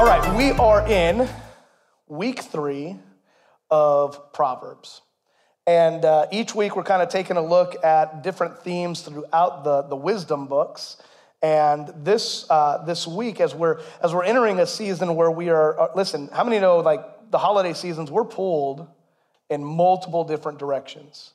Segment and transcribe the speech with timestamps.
[0.00, 1.28] All right, we are in
[2.08, 2.96] week three
[3.70, 5.02] of Proverbs.
[5.66, 9.82] And uh, each week we're kind of taking a look at different themes throughout the,
[9.82, 10.96] the wisdom books.
[11.42, 15.78] And this, uh, this week, as we're, as we're entering a season where we are,
[15.78, 18.88] uh, listen, how many know like the holiday seasons, we're pulled
[19.50, 21.34] in multiple different directions.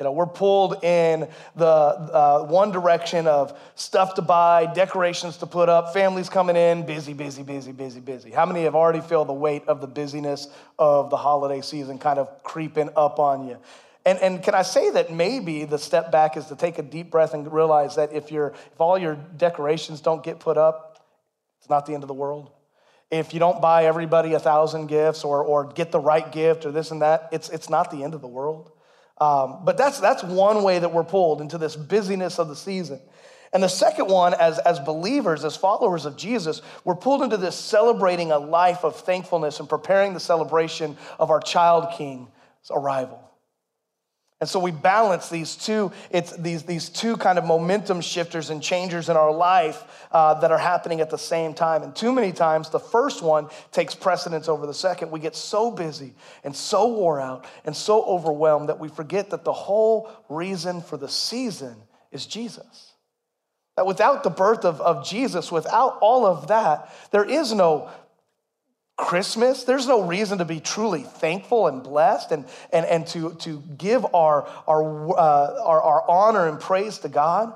[0.00, 5.46] You know, we're pulled in the uh, one direction of stuff to buy, decorations to
[5.46, 8.30] put up, families coming in, busy, busy, busy, busy, busy.
[8.30, 10.46] How many have already feel the weight of the busyness
[10.78, 13.58] of the holiday season kind of creeping up on you?
[14.06, 17.10] And, and can I say that maybe the step back is to take a deep
[17.10, 21.04] breath and realize that if, you if all your decorations don't get put up,
[21.58, 22.52] it's not the end of the world.
[23.10, 26.70] If you don't buy everybody a thousand gifts or, or get the right gift or
[26.70, 28.70] this and that, it's, it's not the end of the world.
[29.20, 33.00] Um, but that's, that's one way that we're pulled into this busyness of the season.
[33.52, 37.56] And the second one, as, as believers, as followers of Jesus, we're pulled into this
[37.56, 42.28] celebrating a life of thankfulness and preparing the celebration of our child king's
[42.70, 43.27] arrival.
[44.40, 48.62] And so we balance these two, it's these, these two kind of momentum shifters and
[48.62, 51.82] changers in our life uh, that are happening at the same time.
[51.82, 55.10] And too many times, the first one takes precedence over the second.
[55.10, 56.14] We get so busy
[56.44, 60.96] and so wore out and so overwhelmed that we forget that the whole reason for
[60.96, 61.74] the season
[62.12, 62.92] is Jesus.
[63.76, 67.90] That without the birth of, of Jesus, without all of that, there is no
[68.98, 73.62] Christmas, there's no reason to be truly thankful and blessed and, and, and to, to
[73.78, 77.52] give our, our, uh, our, our honor and praise to God.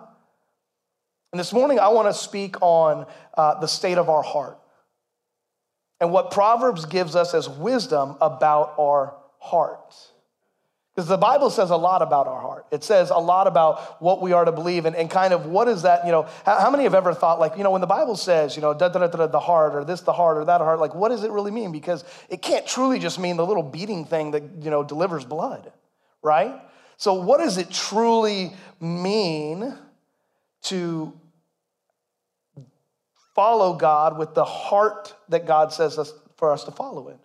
[1.32, 4.56] And this morning, I want to speak on uh, the state of our heart
[6.00, 10.11] and what Proverbs gives us as wisdom about our hearts.
[10.94, 12.66] Because the Bible says a lot about our heart.
[12.70, 15.66] It says a lot about what we are to believe and, and kind of what
[15.66, 17.86] is that, you know, how, how many have ever thought, like, you know, when the
[17.86, 20.44] Bible says, you know, da, da, da, da, the heart or this, the heart or
[20.44, 21.72] that heart, like, what does it really mean?
[21.72, 25.72] Because it can't truly just mean the little beating thing that, you know, delivers blood,
[26.22, 26.60] right?
[26.98, 29.74] So, what does it truly mean
[30.64, 31.18] to
[33.34, 37.18] follow God with the heart that God says us, for us to follow in?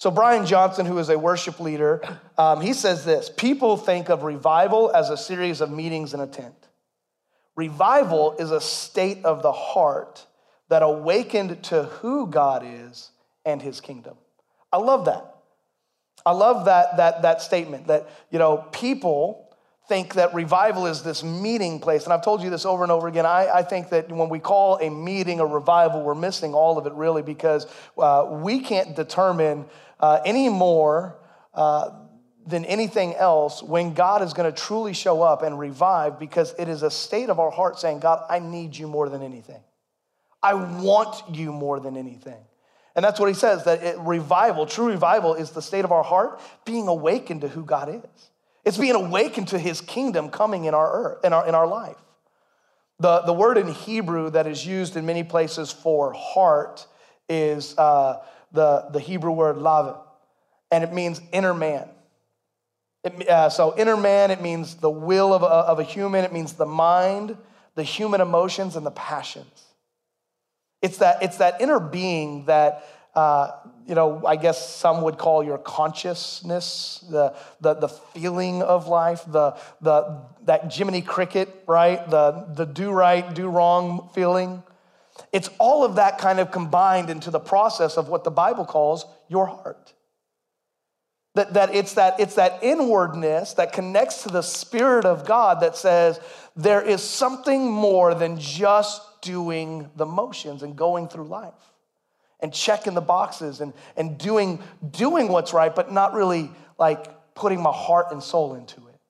[0.00, 2.00] So, Brian Johnson, who is a worship leader,
[2.38, 6.26] um, he says this People think of revival as a series of meetings in a
[6.26, 6.54] tent.
[7.54, 10.24] Revival is a state of the heart
[10.70, 13.10] that awakened to who God is
[13.44, 14.16] and his kingdom.
[14.72, 15.34] I love that.
[16.24, 19.50] I love that, that, that statement that, you know, people
[19.90, 22.04] think that revival is this meeting place.
[22.04, 23.26] And I've told you this over and over again.
[23.26, 26.86] I, I think that when we call a meeting a revival, we're missing all of
[26.86, 27.66] it really because
[27.98, 29.64] uh, we can't determine
[30.00, 31.18] uh, any more
[31.54, 31.90] uh,
[32.46, 36.68] than anything else when God is going to truly show up and revive because it
[36.68, 39.62] is a state of our heart saying, God, I need you more than anything.
[40.42, 42.42] I want you more than anything.
[42.96, 46.02] And that's what he says that it, revival, true revival, is the state of our
[46.02, 48.30] heart being awakened to who God is.
[48.64, 51.96] It's being awakened to his kingdom coming in our earth, in our, in our life.
[52.98, 56.86] The, the word in Hebrew that is used in many places for heart
[57.28, 58.18] is uh,
[58.52, 59.94] the, the Hebrew word lave,
[60.70, 61.88] and it means inner man.
[63.04, 66.32] It, uh, so, inner man, it means the will of a, of a human, it
[66.32, 67.36] means the mind,
[67.74, 69.64] the human emotions, and the passions.
[70.82, 72.84] It's that, it's that inner being that
[73.14, 73.50] uh,
[73.86, 79.24] you know, I guess some would call your consciousness, the, the, the feeling of life,
[79.26, 82.08] the, the, that Jiminy Cricket, right?
[82.08, 84.62] The, the do right, do wrong feeling.
[85.32, 89.06] It's all of that kind of combined into the process of what the Bible calls
[89.28, 89.94] your heart.
[91.36, 95.76] That, that it's that it's that inwardness that connects to the Spirit of God that
[95.76, 96.18] says
[96.56, 101.54] there is something more than just doing the motions and going through life
[102.40, 107.62] and checking the boxes and, and doing, doing what's right, but not really like putting
[107.62, 109.00] my heart and soul into it.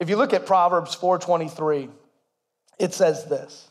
[0.00, 1.90] If you look at Proverbs 4:23,
[2.78, 3.68] it says this.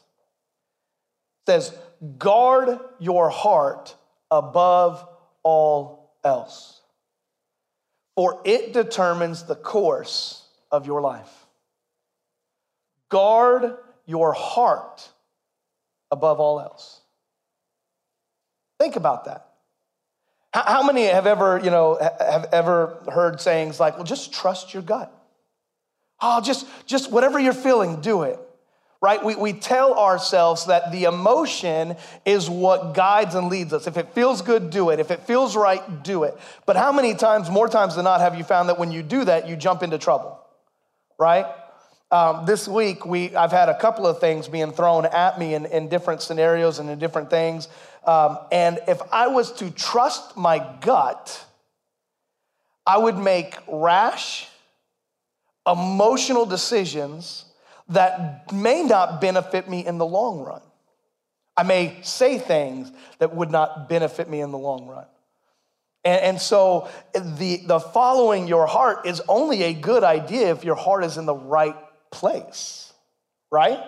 [1.47, 1.73] Says,
[2.17, 3.95] guard your heart
[4.29, 5.07] above
[5.43, 6.81] all else,
[8.15, 11.29] for it determines the course of your life.
[13.09, 15.09] Guard your heart
[16.11, 17.01] above all else.
[18.79, 19.47] Think about that.
[20.53, 24.83] How many have ever, you know, have ever heard sayings like, well, just trust your
[24.83, 25.11] gut?
[26.21, 28.39] Oh, just, just whatever you're feeling, do it.
[29.01, 29.23] Right?
[29.23, 33.87] We, we tell ourselves that the emotion is what guides and leads us.
[33.87, 34.99] If it feels good, do it.
[34.99, 36.37] If it feels right, do it.
[36.67, 39.25] But how many times, more times than not, have you found that when you do
[39.25, 40.39] that, you jump into trouble?
[41.17, 41.47] Right?
[42.11, 45.65] Um, this week, we, I've had a couple of things being thrown at me in,
[45.65, 47.67] in different scenarios and in different things
[48.05, 51.45] Um, and if I was to trust my gut,
[52.85, 54.47] I would make rash,
[55.67, 57.45] emotional decisions
[57.91, 60.61] that may not benefit me in the long run.
[61.55, 65.05] I may say things that would not benefit me in the long run.
[66.03, 70.75] And, and, so the, the following your heart is only a good idea if your
[70.75, 71.75] heart is in the right
[72.09, 72.91] place,
[73.51, 73.79] right?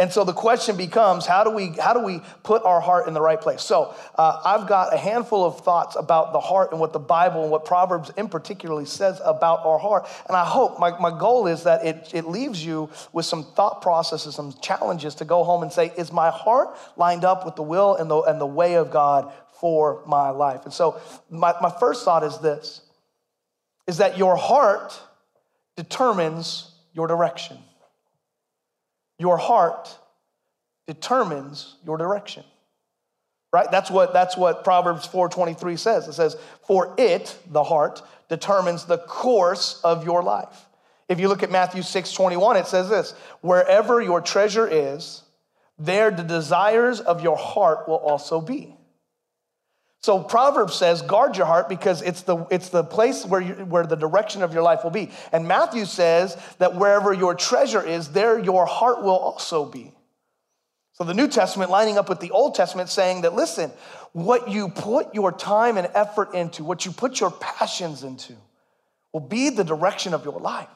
[0.00, 3.14] And so the question becomes how do we, how do we put our heart in
[3.14, 3.62] the right place?
[3.62, 7.42] So uh, I've got a handful of thoughts about the heart and what the Bible
[7.42, 10.08] and what Proverbs in particularly says about our heart.
[10.26, 13.82] And I hope, my, my goal is that it, it leaves you with some thought
[13.82, 17.62] processes, some challenges to go home and say, is my heart lined up with the
[17.62, 20.64] will and the, and the way of God for my life?
[20.64, 21.00] And so
[21.30, 22.80] my, my first thought is this,
[23.86, 25.00] is that your heart
[25.76, 27.58] determines your direction.
[29.18, 29.96] Your heart
[30.86, 32.44] determines your direction.
[33.52, 33.70] Right?
[33.70, 36.08] That's what, that's what Proverbs 4.23 says.
[36.08, 40.66] It says, for it, the heart, determines the course of your life.
[41.08, 43.12] If you look at Matthew 6.21, it says this,
[43.42, 45.22] wherever your treasure is,
[45.78, 48.74] there the desires of your heart will also be.
[50.04, 53.86] So Proverbs says, guard your heart because it's the, it's the place where, you, where
[53.86, 55.10] the direction of your life will be.
[55.32, 59.94] And Matthew says that wherever your treasure is, there your heart will also be.
[60.92, 63.72] So the New Testament lining up with the Old Testament saying that, listen,
[64.12, 68.34] what you put your time and effort into, what you put your passions into,
[69.14, 70.68] will be the direction of your life.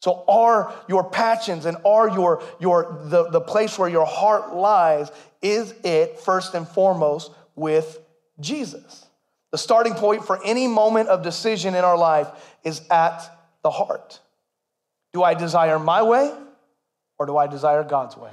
[0.00, 5.10] So are your passions and are your, your the, the place where your heart lies,
[5.42, 7.98] is it first and foremost with
[8.38, 9.06] Jesus.
[9.50, 12.28] The starting point for any moment of decision in our life
[12.62, 13.22] is at
[13.62, 14.20] the heart.
[15.12, 16.32] Do I desire my way
[17.18, 18.30] or do I desire God's way?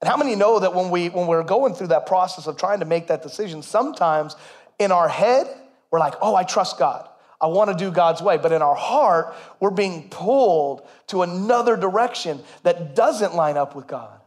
[0.00, 2.80] And how many know that when, we, when we're going through that process of trying
[2.80, 4.36] to make that decision, sometimes
[4.78, 5.46] in our head,
[5.90, 7.08] we're like, oh, I trust God.
[7.40, 8.36] I want to do God's way.
[8.36, 13.86] But in our heart, we're being pulled to another direction that doesn't line up with
[13.86, 14.17] God.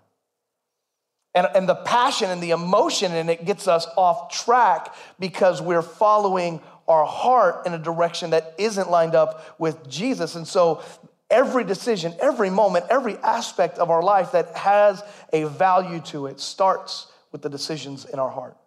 [1.34, 5.82] And, and the passion and the emotion and it gets us off track because we're
[5.82, 10.36] following our heart in a direction that isn't lined up with Jesus.
[10.36, 10.84] And so
[11.30, 15.02] every decision, every moment, every aspect of our life that has
[15.32, 18.58] a value to it starts with the decisions in our heart.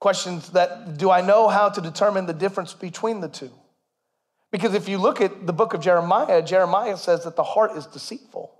[0.00, 3.50] Questions that do I know how to determine the difference between the two?
[4.50, 7.86] Because if you look at the book of Jeremiah, Jeremiah says that the heart is
[7.86, 8.57] deceitful.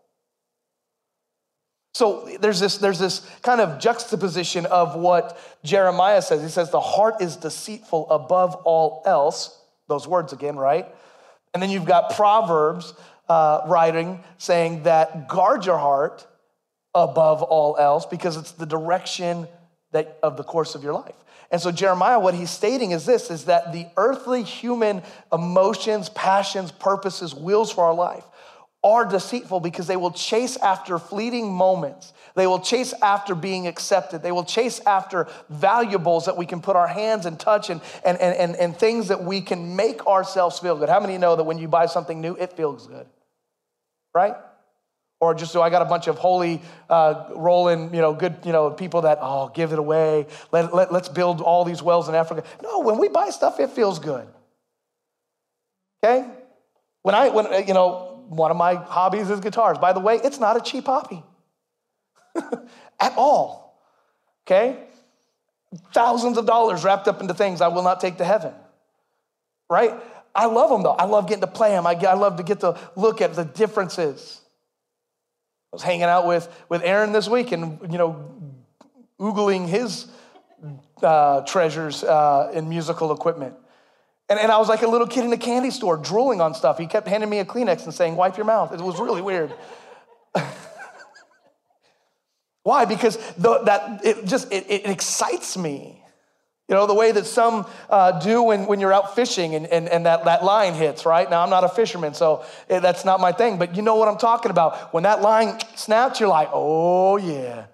[1.99, 6.41] So there's this, there's this kind of juxtaposition of what Jeremiah says.
[6.41, 9.61] He says, The heart is deceitful above all else.
[9.89, 10.87] Those words again, right?
[11.53, 12.95] And then you've got Proverbs
[13.29, 16.25] uh, writing saying that guard your heart
[16.95, 19.49] above all else because it's the direction
[19.91, 21.17] that, of the course of your life.
[21.51, 25.03] And so Jeremiah, what he's stating is this, is that the earthly human
[25.33, 28.23] emotions, passions, purposes, wills for our life
[28.85, 32.13] are deceitful because they will chase after fleeting moments.
[32.37, 34.23] They will chase after being accepted.
[34.23, 38.19] They will chase after valuables that we can put our hands and touch and, and,
[38.19, 40.89] and, and, things that we can make ourselves feel good.
[40.89, 43.07] How many know that when you buy something new, it feels good?
[44.15, 44.37] Right?
[45.21, 48.53] Or just so I got a bunch of holy, uh, rolling, you know, good, you
[48.53, 50.29] know, people that, oh, give it away.
[50.53, 52.45] Let, let, let's build all these wells in Africa.
[52.63, 54.29] No, when we buy stuff, it feels good.
[56.05, 56.25] Okay?
[57.03, 59.79] When I, when, you know, one of my hobbies is guitars.
[59.79, 61.23] By the way, it's not a cheap hobby
[63.01, 63.83] at all.
[64.47, 64.79] Okay?
[65.93, 68.53] Thousands of dollars wrapped up into things I will not take to heaven.
[69.71, 69.95] Right?
[70.35, 70.93] I love them though.
[70.93, 71.87] I love getting to play them.
[71.87, 74.41] I, I love to get to look at the differences.
[75.73, 78.35] I was hanging out with, with Aaron this week and, you know,
[79.21, 80.07] oogling his
[81.03, 83.55] uh, treasures uh, in musical equipment.
[84.29, 86.79] And, and I was like a little kid in a candy store drooling on stuff.
[86.79, 88.73] He kept handing me a Kleenex and saying, wipe your mouth.
[88.73, 89.55] It was really weird.
[92.63, 92.85] Why?
[92.85, 96.03] Because the, that it just it, it, excites me.
[96.69, 99.89] You know, the way that some uh, do when, when you're out fishing and, and,
[99.89, 101.29] and that, that line hits, right?
[101.31, 104.19] Now, I'm not a fisherman, so that's not my thing, but you know what I'm
[104.19, 104.93] talking about.
[104.93, 107.65] When that line snaps, you're like, oh, yeah.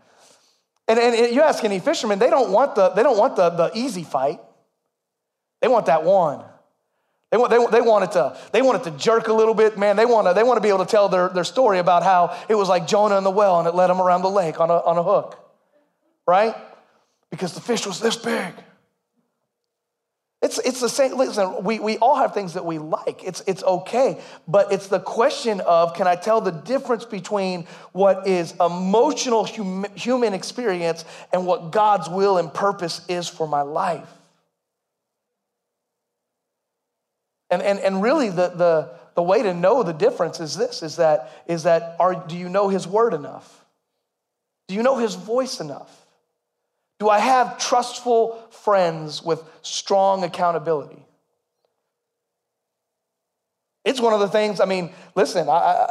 [0.86, 3.72] And, and you ask any fisherman, they don't want the, they don't want the, the
[3.74, 4.38] easy fight.
[5.64, 6.44] They want that one.
[7.30, 9.78] They want, they, they want it to, they want it to jerk a little bit,
[9.78, 9.96] man.
[9.96, 12.36] They want to, they want to be able to tell their, their story about how
[12.50, 14.68] it was like Jonah in the well and it led them around the lake on
[14.68, 15.38] a, on a hook,
[16.26, 16.54] right?
[17.30, 18.52] Because the fish was this big.
[20.42, 21.16] It's, it's the same.
[21.16, 23.24] Listen, we, we all have things that we like.
[23.24, 24.20] It's, it's okay.
[24.46, 29.86] But it's the question of can I tell the difference between what is emotional hum,
[29.94, 34.10] human experience and what God's will and purpose is for my life?
[37.50, 40.96] And, and, and really, the, the, the way to know the difference is this is
[40.96, 43.64] that, is that are, do you know His word enough?
[44.68, 46.06] Do you know His voice enough?
[46.98, 51.04] Do I have trustful friends with strong accountability?
[53.84, 55.90] It's one of the things, I mean, listen, I,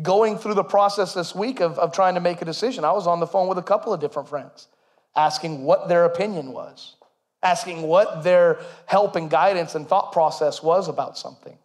[0.00, 3.06] going through the process this week of, of trying to make a decision, I was
[3.06, 4.68] on the phone with a couple of different friends
[5.16, 6.96] asking what their opinion was,
[7.44, 11.56] asking what their help and guidance and thought process was about something.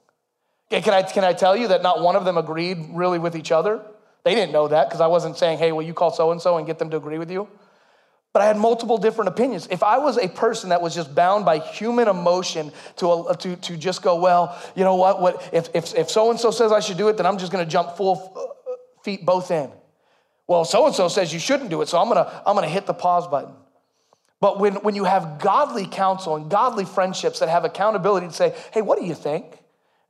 [0.69, 3.51] Can I, can I tell you that not one of them agreed really with each
[3.51, 3.81] other?
[4.23, 6.57] They didn't know that because I wasn't saying, hey, will you call so and so
[6.57, 7.47] and get them to agree with you?
[8.31, 9.67] But I had multiple different opinions.
[9.71, 13.77] If I was a person that was just bound by human emotion to, to, to
[13.77, 17.07] just go, well, you know what, what if, if, if so-and-so says I should do
[17.07, 19.71] it, then I'm just gonna jump full uh, feet both in.
[20.45, 23.27] Well, so-and-so says you shouldn't do it, so I'm gonna, I'm gonna hit the pause
[23.27, 23.53] button.
[24.41, 28.55] But when, when you have godly counsel and godly friendships that have accountability to say,
[28.73, 29.59] hey, what do you think?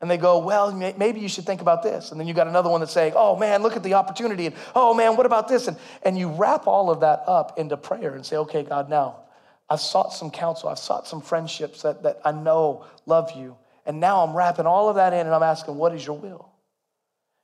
[0.02, 2.12] and they go, Well, maybe you should think about this.
[2.12, 4.46] And then you got another one that's saying, Oh man, look at the opportunity.
[4.46, 5.68] And oh man, what about this?
[5.68, 9.22] And, and you wrap all of that up into prayer and say, Okay, God, now
[9.70, 13.58] I've sought some counsel, I've sought some friendships that, that I know love you.
[13.86, 16.49] And now I'm wrapping all of that in and I'm asking, What is your will?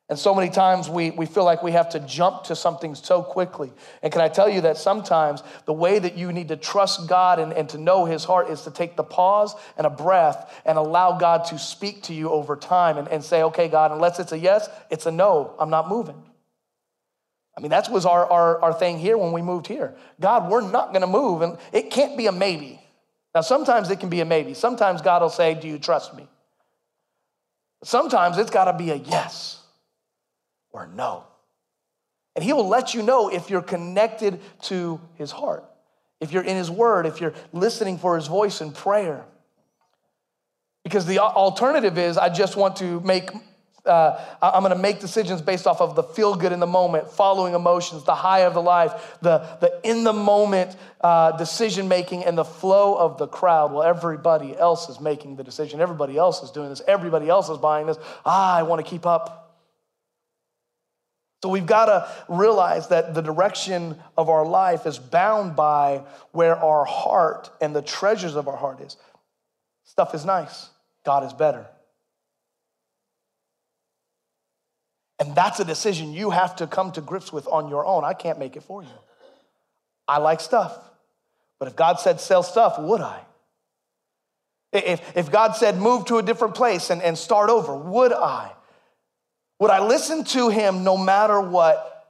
[0.08, 3.24] And so many times we, we feel like we have to jump to something so
[3.24, 3.74] quickly.
[4.04, 7.40] And can I tell you that sometimes the way that you need to trust God
[7.40, 10.78] and, and to know His heart is to take the pause and a breath and
[10.78, 14.32] allow God to speak to you over time and, and say, okay, God, unless it's
[14.32, 15.56] a yes, it's a no.
[15.58, 16.22] I'm not moving.
[17.58, 19.96] I mean, that was our, our, our thing here when we moved here.
[20.22, 21.42] God, we're not going to move.
[21.42, 22.80] And it can't be a maybe.
[23.34, 24.54] Now, sometimes it can be a maybe.
[24.54, 26.28] Sometimes God will say, Do you trust me?
[27.84, 29.64] Sometimes it's got to be a yes
[30.75, 31.24] or no.
[32.36, 35.63] And he will let you know if you're connected to his heart,
[36.20, 39.24] if you're in his word, if you're listening for his voice in prayer.
[40.84, 43.29] Because the alternative is, I just want to make,
[43.86, 47.10] uh, I'm going to make decisions based off of the feel good in the moment,
[47.10, 52.25] following emotions, the high of the life, the, the in the moment uh, decision making,
[52.25, 53.72] and the flow of the crowd.
[53.72, 55.79] Well, everybody else is making the decision.
[55.79, 56.82] Everybody else is doing this.
[56.86, 57.98] Everybody else is buying this.
[58.25, 59.45] Ah, I want to keep up.
[61.46, 66.56] So we've got to realize that the direction of our life is bound by where
[66.56, 68.98] our heart and the treasures of our heart is.
[69.84, 70.70] Stuff is nice,
[71.06, 71.68] God is better.
[75.20, 78.04] And that's a decision you have to come to grips with on your own.
[78.04, 78.90] I can't make it for you.
[80.08, 80.75] I like stuff,
[81.60, 83.22] but if God said sell stuff, would I?
[84.74, 88.52] If, if God said move to a different place and, and start over, would I?
[89.60, 92.08] Would I listen to him no matter what,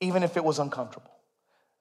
[0.00, 1.10] even if it was uncomfortable?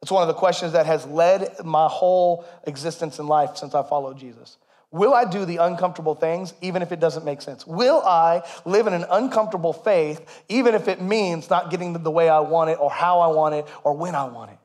[0.01, 3.83] It's one of the questions that has led my whole existence in life since I
[3.83, 4.57] followed Jesus.
[4.91, 7.65] Will I do the uncomfortable things even if it doesn't make sense?
[7.65, 12.27] Will I live in an uncomfortable faith even if it means not getting the way
[12.27, 14.57] I want it or how I want it or when I want it?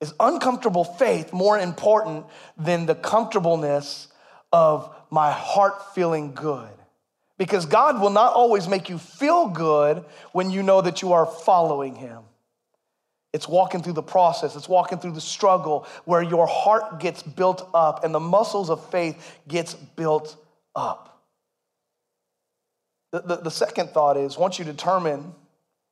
[0.00, 4.08] Is uncomfortable faith more important than the comfortableness
[4.52, 6.70] of my heart feeling good?
[7.40, 11.24] Because God will not always make you feel good when you know that you are
[11.24, 12.18] following Him.
[13.32, 17.66] It's walking through the process, it's walking through the struggle where your heart gets built
[17.72, 20.36] up and the muscles of faith gets built
[20.76, 21.22] up.
[23.12, 25.32] The, the, the second thought is once you determine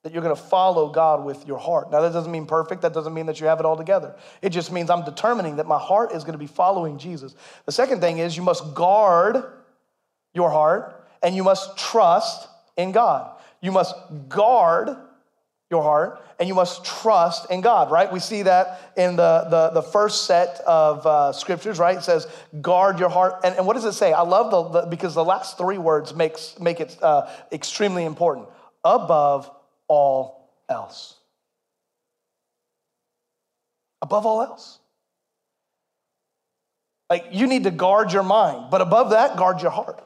[0.05, 1.91] that you're going to follow God with your heart.
[1.91, 2.83] Now, that doesn't mean perfect.
[2.83, 4.15] That doesn't mean that you have it all together.
[4.43, 7.35] It just means I'm determining that my heart is going to be following Jesus.
[7.65, 9.43] The second thing is you must guard
[10.35, 13.31] your heart and you must trust in God.
[13.61, 13.95] You must
[14.29, 14.97] guard
[15.71, 18.11] your heart and you must trust in God, right?
[18.11, 21.99] We see that in the, the, the first set of uh, scriptures, right?
[21.99, 22.27] It says,
[22.61, 23.41] guard your heart.
[23.45, 24.13] And, and what does it say?
[24.13, 28.49] I love the, the because the last three words makes, make it uh, extremely important.
[28.85, 29.51] Above
[29.89, 31.17] all else.
[34.01, 34.79] Above all else.
[37.11, 40.03] Like you need to guard your mind, but above that, guard your heart.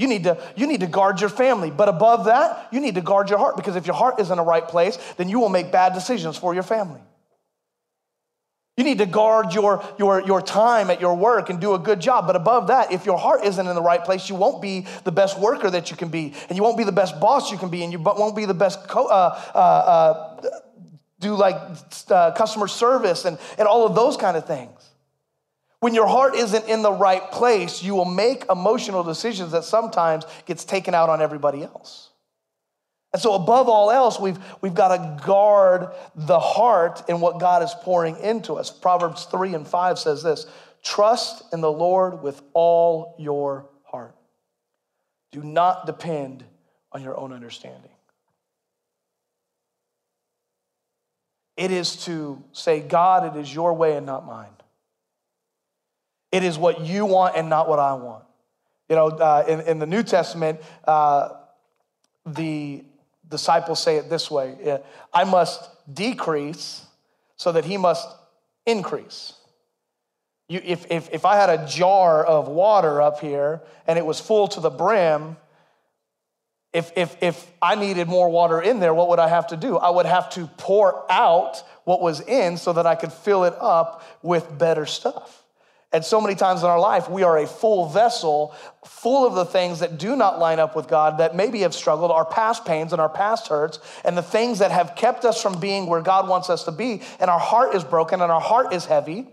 [0.00, 1.70] You need, to, you need to guard your family.
[1.70, 4.38] But above that, you need to guard your heart because if your heart is in
[4.38, 7.02] the right place, then you will make bad decisions for your family.
[8.78, 12.00] You need to guard your, your, your time at your work and do a good
[12.00, 12.26] job.
[12.26, 15.12] But above that, if your heart isn't in the right place, you won't be the
[15.12, 17.68] best worker that you can be, and you won't be the best boss you can
[17.68, 20.50] be, and you won't be the best co- uh, uh, uh,
[21.18, 21.56] do like
[22.08, 24.89] uh, customer service and, and all of those kind of things.
[25.80, 30.24] When your heart isn't in the right place, you will make emotional decisions that sometimes
[30.44, 32.10] gets taken out on everybody else.
[33.12, 37.62] And so, above all else, we've, we've got to guard the heart in what God
[37.62, 38.70] is pouring into us.
[38.70, 40.46] Proverbs 3 and 5 says this
[40.82, 44.14] Trust in the Lord with all your heart.
[45.32, 46.44] Do not depend
[46.92, 47.90] on your own understanding.
[51.56, 54.48] It is to say, God, it is your way and not mine.
[56.32, 58.24] It is what you want and not what I want.
[58.88, 61.30] You know, uh, in, in the New Testament, uh,
[62.26, 62.84] the
[63.28, 64.80] disciples say it this way
[65.12, 66.84] I must decrease
[67.36, 68.08] so that he must
[68.66, 69.34] increase.
[70.48, 74.18] You, if, if, if I had a jar of water up here and it was
[74.18, 75.36] full to the brim,
[76.72, 79.76] if, if, if I needed more water in there, what would I have to do?
[79.76, 83.54] I would have to pour out what was in so that I could fill it
[83.60, 85.39] up with better stuff.
[85.92, 88.54] And so many times in our life, we are a full vessel,
[88.84, 92.12] full of the things that do not line up with God, that maybe have struggled,
[92.12, 95.58] our past pains and our past hurts, and the things that have kept us from
[95.58, 97.02] being where God wants us to be.
[97.18, 99.26] And our heart is broken and our heart is heavy.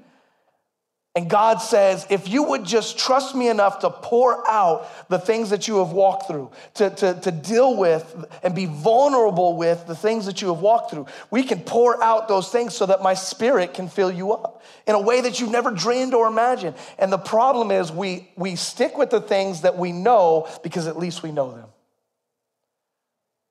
[1.17, 5.49] And God says, if you would just trust me enough to pour out the things
[5.49, 9.95] that you have walked through, to, to, to deal with and be vulnerable with the
[9.95, 13.15] things that you have walked through, we can pour out those things so that my
[13.15, 16.75] spirit can fill you up in a way that you've never dreamed or imagined.
[16.99, 20.99] And the problem is we, we stick with the things that we know because at
[20.99, 21.69] least we know them.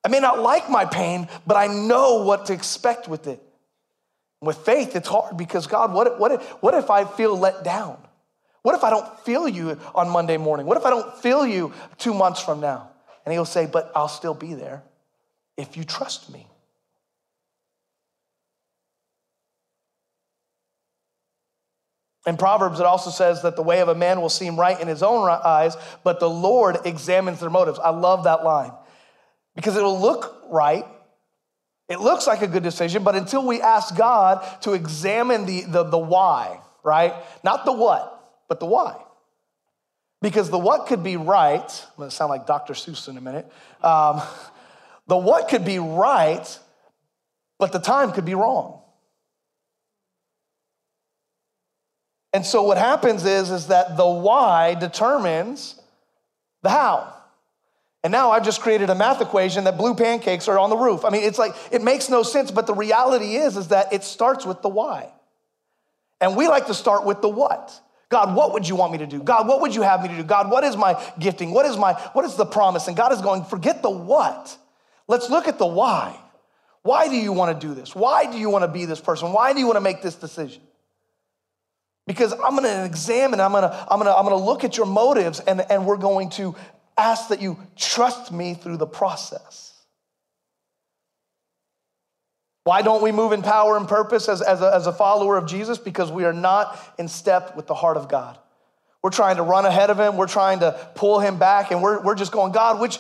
[0.05, 3.43] I may not like my pain, but I know what to expect with it.
[4.41, 7.97] With faith, it's hard because God, what if, what, what if I feel let down?
[8.63, 10.67] What if I don't feel you on Monday morning?
[10.67, 12.91] What if I don't feel you two months from now?
[13.25, 14.83] And he'll say, But I'll still be there
[15.57, 16.47] if you trust me.
[22.27, 24.89] In Proverbs, it also says that the way of a man will seem right in
[24.89, 27.79] his own eyes, but the Lord examines their motives.
[27.79, 28.73] I love that line
[29.55, 30.85] because it'll look right
[31.89, 35.85] it looks like a good decision, but until we ask God to examine the, the,
[35.85, 37.15] the why, right?
[37.45, 38.97] Not the what, but the why.
[40.21, 42.73] Because the what could be right, I'm gonna sound like Dr.
[42.73, 43.51] Seuss in a minute.
[43.83, 44.21] Um,
[45.07, 46.59] the what could be right,
[47.59, 48.83] but the time could be wrong.
[52.33, 55.81] And so what happens is, is that the why determines
[56.63, 57.16] the how.
[58.07, 61.05] And now I've just created a math equation that blue pancakes are on the roof.
[61.05, 64.05] I mean, it's like, it makes no sense, but the reality is, is that it
[64.05, 65.13] starts with the why.
[66.21, 67.81] And we like to start with the what.
[68.09, 69.21] God, what would you want me to do?
[69.21, 70.23] God, what would you have me to do?
[70.23, 71.51] God, what is my gifting?
[71.51, 72.87] What is my, what is the promise?
[72.87, 74.57] And God is going, forget the what.
[75.09, 76.17] Let's look at the why.
[76.83, 77.93] Why do you want to do this?
[77.93, 79.33] Why do you want to be this person?
[79.33, 80.63] Why do you want to make this decision?
[82.07, 84.63] Because I'm going to examine, I'm going to, I'm going to, I'm going to look
[84.63, 86.55] at your motives and, and we're going to
[86.99, 89.75] ask that you trust me through the process.
[92.65, 95.47] Why don't we move in power and purpose as, as, a, as a follower of
[95.47, 95.79] Jesus?
[95.79, 98.39] Because we are not in step with the heart of God.
[99.03, 100.17] We're trying to run ahead of him.
[100.17, 102.99] We're trying to pull him back, and we're, we're just going, God, which,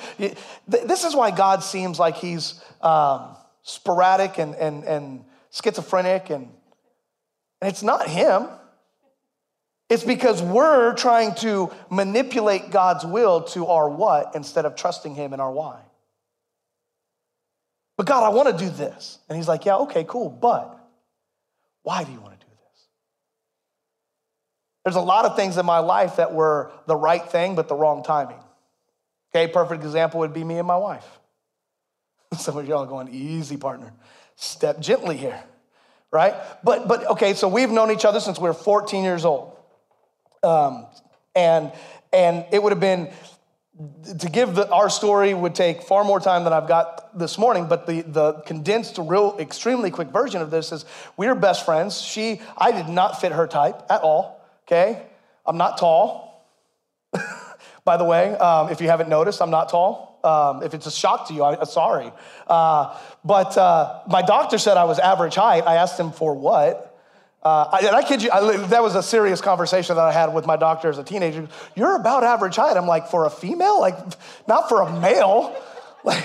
[0.68, 6.48] this is why God seems like he's um, sporadic and, and, and schizophrenic, and,
[7.60, 8.46] and it's not him.
[9.88, 15.32] It's because we're trying to manipulate God's will to our what instead of trusting Him
[15.32, 15.80] in our why.
[17.96, 19.18] But God, I want to do this.
[19.28, 20.76] And He's like, yeah, okay, cool, but
[21.82, 22.88] why do you want to do this?
[24.84, 27.76] There's a lot of things in my life that were the right thing, but the
[27.76, 28.40] wrong timing.
[29.32, 31.06] Okay, perfect example would be me and my wife.
[32.36, 33.92] Some of y'all are going, easy, partner.
[34.34, 35.42] Step gently here,
[36.10, 36.34] right?
[36.64, 39.55] But, but okay, so we've known each other since we were 14 years old.
[40.42, 40.86] Um,
[41.34, 41.72] and,
[42.12, 43.10] and it would have been,
[44.18, 47.66] to give the, our story would take far more time than I've got this morning,
[47.66, 52.00] but the, the condensed, real, extremely quick version of this is we are best friends.
[52.00, 55.02] She, I did not fit her type at all, okay?
[55.44, 56.46] I'm not tall.
[57.84, 60.18] By the way, um, if you haven't noticed, I'm not tall.
[60.24, 62.10] Um, if it's a shock to you, I'm sorry.
[62.48, 65.64] Uh, but uh, my doctor said I was average height.
[65.66, 66.85] I asked him for what?
[67.46, 70.34] Uh, I, and I kid you, I, that was a serious conversation that I had
[70.34, 71.46] with my doctor as a teenager.
[71.76, 72.76] You're about average height.
[72.76, 73.80] I'm like, for a female?
[73.80, 73.96] Like,
[74.48, 75.56] not for a male.
[76.04, 76.24] Like,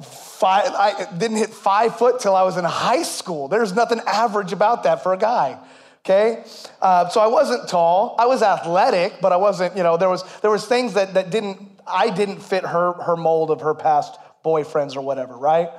[0.00, 3.48] five, I didn't hit five foot till I was in high school.
[3.48, 5.58] There's nothing average about that for a guy.
[6.04, 6.44] Okay,
[6.80, 8.14] uh, so I wasn't tall.
[8.16, 9.76] I was athletic, but I wasn't.
[9.76, 11.58] You know, there was there was things that that didn't.
[11.84, 15.70] I didn't fit her her mold of her past boyfriends or whatever, right?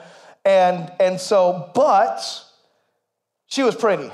[0.43, 2.19] And and so, but
[3.47, 4.11] she was pretty.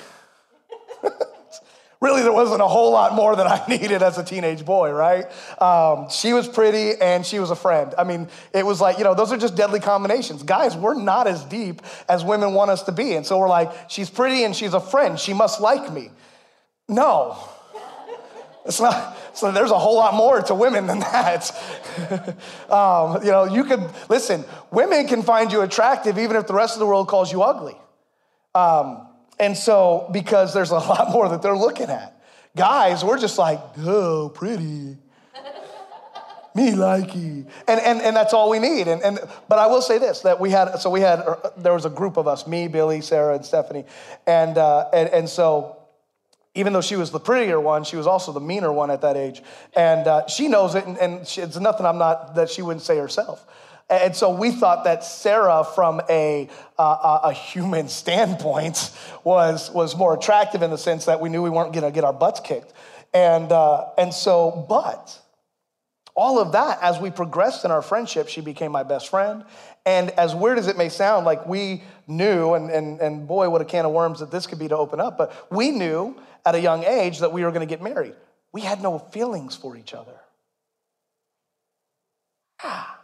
[2.03, 5.25] Really there wasn't a whole lot more that I needed as a teenage boy, right?
[5.61, 7.95] Um, she was pretty and she was a friend.
[7.97, 10.43] I mean, it was like, you know, those are just deadly combinations.
[10.43, 13.13] Guys, we're not as deep as women want us to be.
[13.13, 15.17] And so we're like, she's pretty and she's a friend.
[15.17, 16.11] She must like me.
[16.87, 17.37] No.
[18.65, 21.51] It's not, so there's a whole lot more to women than that.
[22.69, 26.73] um, you know, you could, listen, women can find you attractive even if the rest
[26.73, 27.75] of the world calls you ugly.
[28.55, 29.05] Um,
[29.39, 32.21] and so, because there's a lot more that they're looking at.
[32.55, 34.97] Guys, we're just like, oh, pretty.
[36.55, 37.47] Me likey.
[37.67, 38.87] And, and, and that's all we need.
[38.87, 39.19] And, and,
[39.49, 41.89] but I will say this that we had, so we had, uh, there was a
[41.89, 43.85] group of us, me, Billy, Sarah, and Stephanie.
[44.27, 45.77] And, uh, and, and so,
[46.55, 49.17] even though she was the prettier one, she was also the meaner one at that
[49.17, 49.41] age.
[49.75, 52.83] And uh, she knows it, and, and she, it's nothing I'm not, that she wouldn't
[52.83, 53.45] say herself.
[53.89, 58.91] And so we thought that Sarah, from a, uh, a human standpoint,
[59.23, 62.03] was, was more attractive in the sense that we knew we weren't going to get
[62.03, 62.73] our butts kicked.
[63.13, 65.19] And, uh, and so, but
[66.15, 69.43] all of that, as we progressed in our friendship, she became my best friend.
[69.85, 73.61] And as weird as it may sound, like we knew, and, and, and boy, what
[73.61, 76.15] a can of worms that this could be to open up, but we knew
[76.45, 78.15] at a young age that we were going to get married.
[78.51, 80.15] We had no feelings for each other.
[82.63, 83.02] Ah.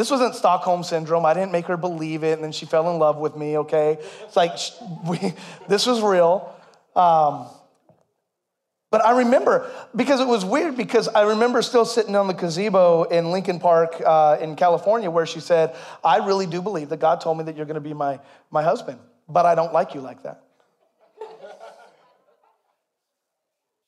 [0.00, 1.26] This wasn't Stockholm syndrome.
[1.26, 3.58] I didn't make her believe it, and then she fell in love with me.
[3.58, 4.52] Okay, it's like
[5.06, 5.34] we,
[5.68, 6.56] this was real.
[6.96, 7.46] Um,
[8.90, 13.02] but I remember because it was weird because I remember still sitting on the gazebo
[13.02, 17.20] in Lincoln Park uh, in California where she said, "I really do believe that God
[17.20, 20.00] told me that you're going to be my my husband, but I don't like you
[20.00, 20.40] like that."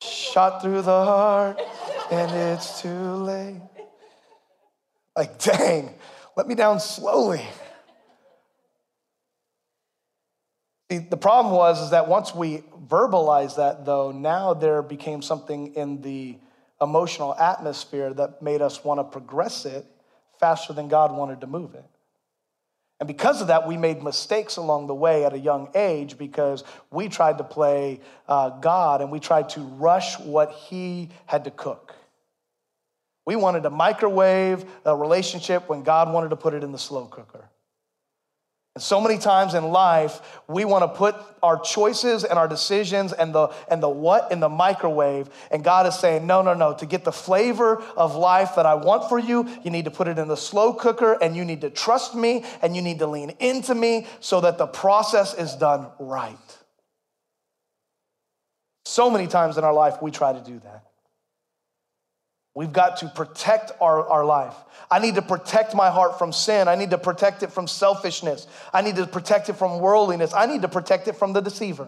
[0.03, 1.59] Shot through the heart,
[2.11, 3.61] and it's too late.
[5.15, 5.93] Like, dang,
[6.35, 7.45] let me down slowly.
[10.91, 15.75] See, the problem was is that once we verbalized that, though, now there became something
[15.75, 16.37] in the
[16.81, 19.85] emotional atmosphere that made us want to progress it
[20.39, 21.85] faster than God wanted to move it.
[22.99, 26.63] And because of that, we made mistakes along the way at a young age because
[26.91, 31.51] we tried to play uh, God and we tried to rush what He had to
[31.51, 31.95] cook.
[33.25, 37.05] We wanted to microwave a relationship when God wanted to put it in the slow
[37.05, 37.49] cooker.
[38.75, 43.13] And so many times in life, we want to put our choices and our decisions
[43.13, 45.29] and the, and the what in the microwave.
[45.51, 46.73] And God is saying, no, no, no.
[46.73, 50.07] To get the flavor of life that I want for you, you need to put
[50.07, 53.07] it in the slow cooker and you need to trust me and you need to
[53.07, 56.57] lean into me so that the process is done right.
[58.85, 60.87] So many times in our life, we try to do that.
[62.55, 64.55] We've got to protect our, our life.
[64.91, 66.67] I need to protect my heart from sin.
[66.67, 68.45] I need to protect it from selfishness.
[68.71, 70.33] I need to protect it from worldliness.
[70.33, 71.87] I need to protect it from the deceiver.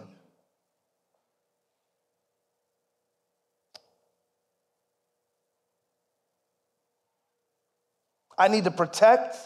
[8.38, 9.38] I need to protect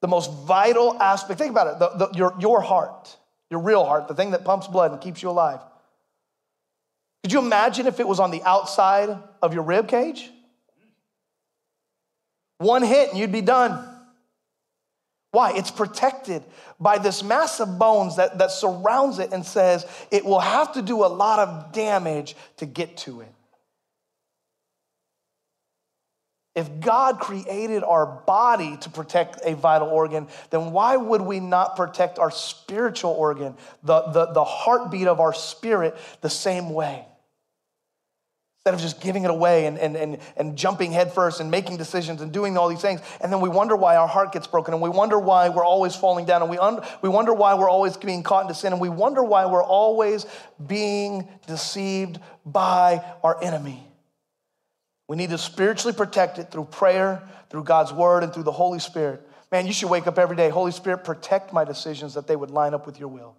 [0.00, 1.38] the most vital aspect.
[1.38, 3.16] Think about it the, the, your, your heart,
[3.50, 5.60] your real heart, the thing that pumps blood and keeps you alive.
[7.22, 10.30] Could you imagine if it was on the outside of your rib cage?
[12.58, 13.86] One hit and you'd be done.
[15.32, 15.52] Why?
[15.54, 16.42] It's protected
[16.78, 21.04] by this massive bones that, that surrounds it and says it will have to do
[21.04, 23.32] a lot of damage to get to it.
[26.56, 31.76] If God created our body to protect a vital organ, then why would we not
[31.76, 33.54] protect our spiritual organ,
[33.84, 37.06] the, the, the heartbeat of our spirit, the same way?
[38.66, 42.20] Instead of just giving it away and, and, and, and jumping headfirst and making decisions
[42.20, 43.00] and doing all these things.
[43.22, 45.96] And then we wonder why our heart gets broken and we wonder why we're always
[45.96, 48.80] falling down and we, un- we wonder why we're always being caught into sin and
[48.80, 50.26] we wonder why we're always
[50.66, 53.82] being deceived by our enemy.
[55.08, 58.78] We need to spiritually protect it through prayer, through God's word, and through the Holy
[58.78, 59.26] Spirit.
[59.50, 60.50] Man, you should wake up every day.
[60.50, 63.36] Holy Spirit, protect my decisions that they would line up with your will.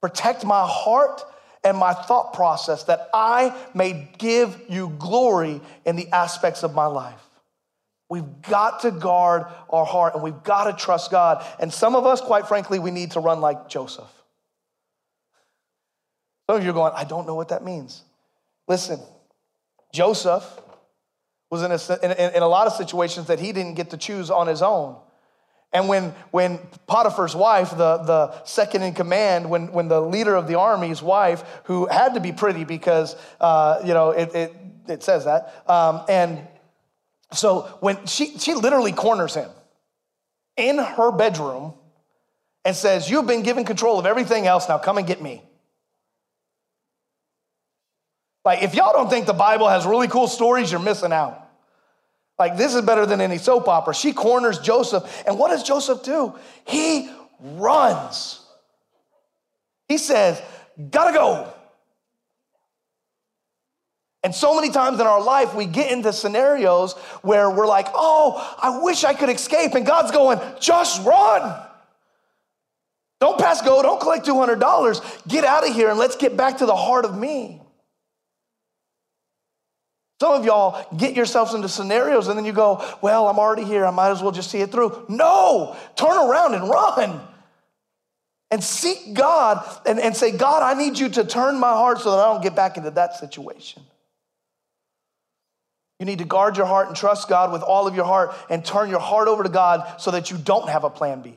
[0.00, 1.22] Protect my heart
[1.64, 6.86] and my thought process that I may give you glory in the aspects of my
[6.86, 7.20] life.
[8.10, 11.44] We've got to guard our heart and we've got to trust God.
[11.60, 14.10] And some of us, quite frankly, we need to run like Joseph.
[16.48, 18.02] Some of you are going, I don't know what that means.
[18.66, 18.98] Listen,
[19.92, 20.44] Joseph
[21.50, 24.30] was in a, in, in a lot of situations that he didn't get to choose
[24.30, 24.96] on his own.
[25.72, 30.46] And when, when Potiphar's wife, the, the second in command, when, when the leader of
[30.46, 34.54] the army's wife, who had to be pretty because, uh, you know, it, it,
[34.86, 36.46] it says that, um, and
[37.32, 39.50] so when she, she literally corners him
[40.56, 41.74] in her bedroom
[42.64, 45.42] and says, You've been given control of everything else, now come and get me.
[48.44, 51.47] Like, if y'all don't think the Bible has really cool stories, you're missing out.
[52.38, 53.94] Like, this is better than any soap opera.
[53.94, 56.34] She corners Joseph, and what does Joseph do?
[56.66, 58.40] He runs.
[59.88, 60.40] He says,
[60.90, 61.52] Gotta go.
[64.24, 68.56] And so many times in our life, we get into scenarios where we're like, oh,
[68.60, 69.74] I wish I could escape.
[69.74, 71.64] And God's going, just run.
[73.20, 75.28] Don't pass go, don't collect $200.
[75.28, 77.60] Get out of here and let's get back to the heart of me.
[80.20, 83.86] Some of y'all get yourselves into scenarios and then you go, well, I'm already here.
[83.86, 85.06] I might as well just see it through.
[85.08, 87.20] No, turn around and run
[88.50, 92.10] and seek God and, and say, God, I need you to turn my heart so
[92.10, 93.82] that I don't get back into that situation.
[96.00, 98.64] You need to guard your heart and trust God with all of your heart and
[98.64, 101.34] turn your heart over to God so that you don't have a plan B.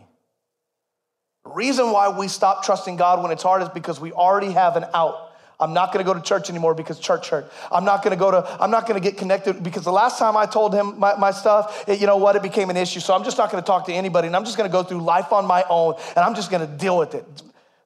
[1.44, 4.76] The reason why we stop trusting God when it's hard is because we already have
[4.76, 5.31] an out.
[5.62, 7.52] I'm not going to go to church anymore because church hurt.
[7.72, 10.18] I'm not going to go to, I'm not going to get connected because the last
[10.18, 13.00] time I told him my, my stuff, it, you know what, it became an issue.
[13.00, 14.82] So I'm just not going to talk to anybody and I'm just going to go
[14.82, 17.26] through life on my own and I'm just going to deal with it.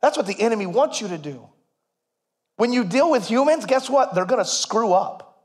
[0.01, 1.47] That's what the enemy wants you to do.
[2.55, 4.15] When you deal with humans, guess what?
[4.15, 5.43] They're going to screw up.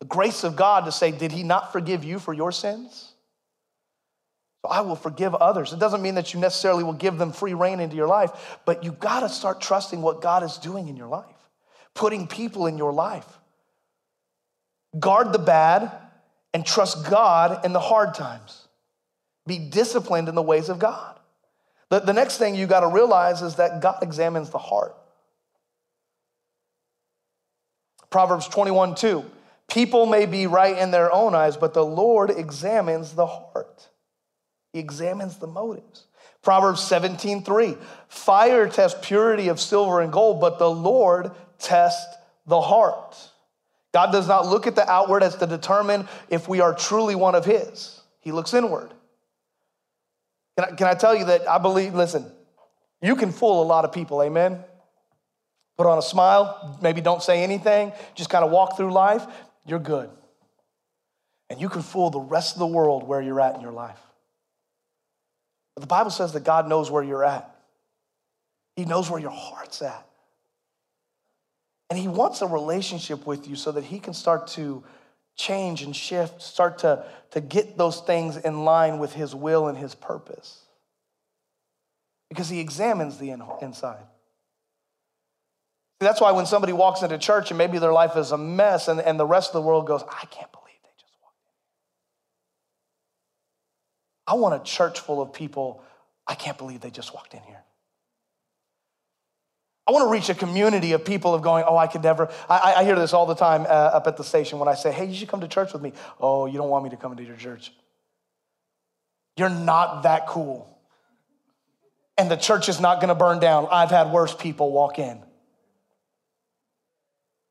[0.00, 3.12] The grace of God to say, Did he not forgive you for your sins?
[4.66, 5.72] I will forgive others.
[5.72, 8.84] It doesn't mean that you necessarily will give them free rein into your life, but
[8.84, 11.24] you got to start trusting what God is doing in your life,
[11.94, 13.26] putting people in your life.
[14.98, 15.92] Guard the bad
[16.54, 18.66] and trust God in the hard times.
[19.46, 21.18] Be disciplined in the ways of God.
[21.90, 24.96] The, the next thing you got to realize is that God examines the heart.
[28.10, 29.24] Proverbs 21 2.
[29.68, 33.88] People may be right in their own eyes, but the Lord examines the heart.
[34.76, 36.04] He examines the motives.
[36.42, 37.78] Proverbs 17, 3.
[38.08, 42.14] Fire tests purity of silver and gold, but the Lord tests
[42.46, 43.16] the heart.
[43.94, 47.34] God does not look at the outward as to determine if we are truly one
[47.34, 47.98] of His.
[48.20, 48.92] He looks inward.
[50.58, 52.30] Can I, can I tell you that I believe, listen,
[53.00, 54.62] you can fool a lot of people, amen?
[55.78, 59.26] Put on a smile, maybe don't say anything, just kind of walk through life
[59.64, 60.10] you're good.
[61.48, 64.05] And you can fool the rest of the world where you're at in your life.
[65.76, 67.54] But the Bible says that God knows where you're at,
[68.74, 70.04] He knows where your heart's at.
[71.88, 74.82] And He wants a relationship with you so that He can start to
[75.36, 79.78] change and shift, start to, to get those things in line with His will and
[79.78, 80.62] His purpose.
[82.30, 84.02] Because He examines the inside.
[86.00, 89.00] That's why when somebody walks into church and maybe their life is a mess and,
[89.00, 91.52] and the rest of the world goes, I can't believe they just walked in.
[94.26, 95.82] I want a church full of people,
[96.26, 97.62] I can't believe they just walked in here.
[99.86, 102.28] I want to reach a community of people of going, oh, I could never.
[102.48, 104.90] I, I hear this all the time uh, up at the station when I say,
[104.90, 105.92] hey, you should come to church with me.
[106.20, 107.72] Oh, you don't want me to come into your church.
[109.36, 110.76] You're not that cool.
[112.18, 113.68] And the church is not going to burn down.
[113.70, 115.22] I've had worse people walk in.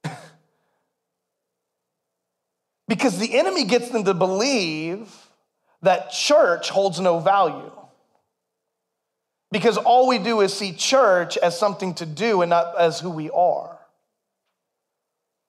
[2.88, 5.12] Because the enemy gets them to believe
[5.86, 7.72] that church holds no value.
[9.52, 13.10] Because all we do is see church as something to do and not as who
[13.10, 13.80] we are.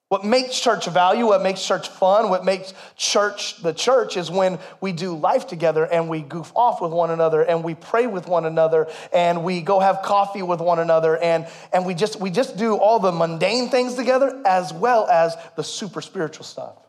[0.09, 4.57] What makes church value, what makes church fun, what makes church the church is when
[4.79, 8.25] we do life together and we goof off with one another and we pray with
[8.25, 12.29] one another and we go have coffee with one another and, and we just we
[12.29, 16.86] just do all the mundane things together as well as the super spiritual stuff.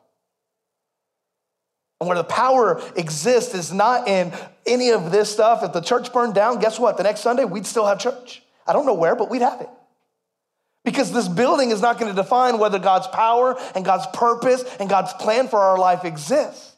[2.00, 4.32] And where the power exists is not in
[4.66, 5.64] any of this stuff.
[5.64, 6.96] If the church burned down, guess what?
[6.96, 8.42] The next Sunday, we'd still have church.
[8.66, 9.68] I don't know where, but we'd have it.
[10.84, 14.88] Because this building is not going to define whether God's power and God's purpose and
[14.88, 16.76] God's plan for our life exists.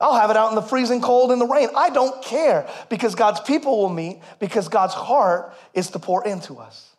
[0.00, 1.68] I'll have it out in the freezing cold in the rain.
[1.74, 6.58] I don't care because God's people will meet because God's heart is to pour into
[6.58, 6.93] us.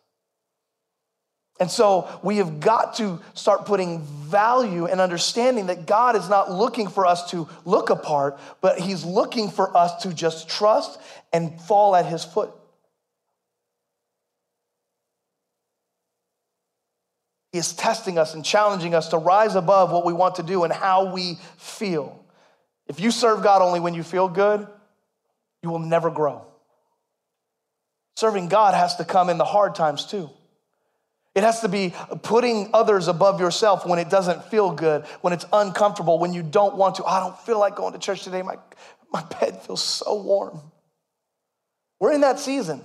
[1.58, 6.50] And so we have got to start putting value and understanding that God is not
[6.50, 11.00] looking for us to look apart, but He's looking for us to just trust
[11.32, 12.50] and fall at His foot.
[17.52, 20.64] He is testing us and challenging us to rise above what we want to do
[20.64, 22.22] and how we feel.
[22.86, 24.66] If you serve God only when you feel good,
[25.62, 26.46] you will never grow.
[28.16, 30.28] Serving God has to come in the hard times too.
[31.36, 35.44] It has to be putting others above yourself when it doesn't feel good, when it's
[35.52, 37.04] uncomfortable, when you don't want to.
[37.04, 38.40] I don't feel like going to church today.
[38.40, 38.56] My,
[39.12, 40.62] my bed feels so warm.
[42.00, 42.80] We're in that season.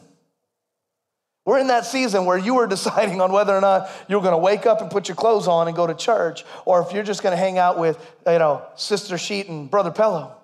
[1.45, 4.37] We're in that season where you are deciding on whether or not you're going to
[4.37, 7.23] wake up and put your clothes on and go to church, or if you're just
[7.23, 10.35] going to hang out with, you know, Sister Sheet and Brother Pillow.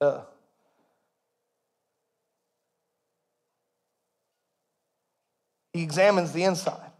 [0.00, 0.20] Uh,
[5.80, 6.92] he examines the inside,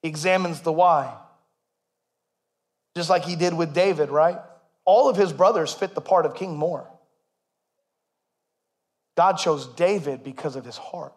[0.00, 1.14] he examines the why.
[2.96, 4.38] Just like he did with David, right?
[4.86, 6.88] All of his brothers fit the part of King more.
[9.18, 11.12] God chose David because of his heart,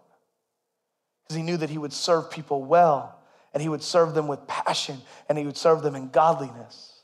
[1.23, 3.17] because he knew that he would serve people well
[3.53, 7.01] and he would serve them with passion and he would serve them in godliness.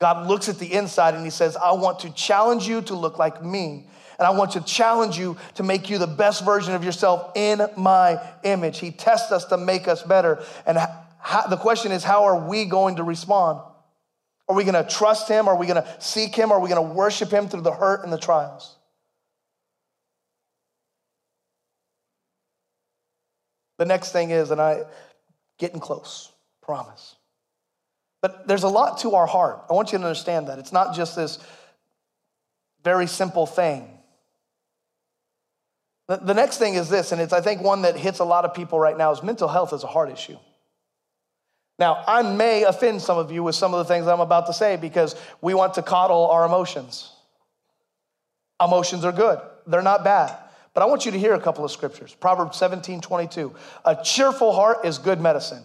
[0.00, 3.18] God looks at the inside and he says, I want to challenge you to look
[3.18, 3.86] like me.
[4.22, 7.60] And I want to challenge you to make you the best version of yourself in
[7.76, 8.78] my image.
[8.78, 10.44] He tests us to make us better.
[10.64, 10.78] And
[11.18, 13.58] how, the question is, how are we going to respond?
[14.48, 15.48] Are we going to trust him?
[15.48, 16.52] Are we going to seek him?
[16.52, 18.76] Are we going to worship him through the hurt and the trials?
[23.78, 24.82] The next thing is, and I
[25.58, 26.30] getting close,
[26.62, 27.16] promise.
[28.20, 29.64] But there's a lot to our heart.
[29.68, 30.60] I want you to understand that.
[30.60, 31.40] It's not just this
[32.84, 33.98] very simple thing.
[36.08, 38.54] The, next thing is this, and it's I think one that hits a lot of
[38.54, 40.36] people right now is mental health is a heart issue.
[41.78, 44.52] Now, I may offend some of you with some of the things I'm about to
[44.52, 47.10] say because we want to coddle our emotions.
[48.60, 50.36] Emotions are good, they're not bad.
[50.74, 52.14] But I want you to hear a couple of scriptures.
[52.14, 53.54] Proverbs 17, 22.
[53.84, 55.62] A cheerful heart is good medicine,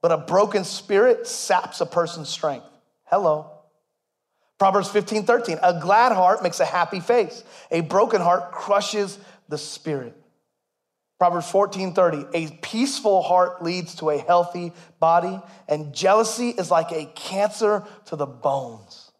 [0.00, 2.66] but a broken spirit saps a person's strength.
[3.04, 3.50] Hello.
[4.58, 5.58] Proverbs 15, 13.
[5.62, 7.44] A glad heart makes a happy face.
[7.70, 9.18] A broken heart crushes
[9.50, 10.16] the spirit.
[11.18, 12.24] Proverbs 14, 30.
[12.32, 18.16] A peaceful heart leads to a healthy body, and jealousy is like a cancer to
[18.16, 19.10] the bones.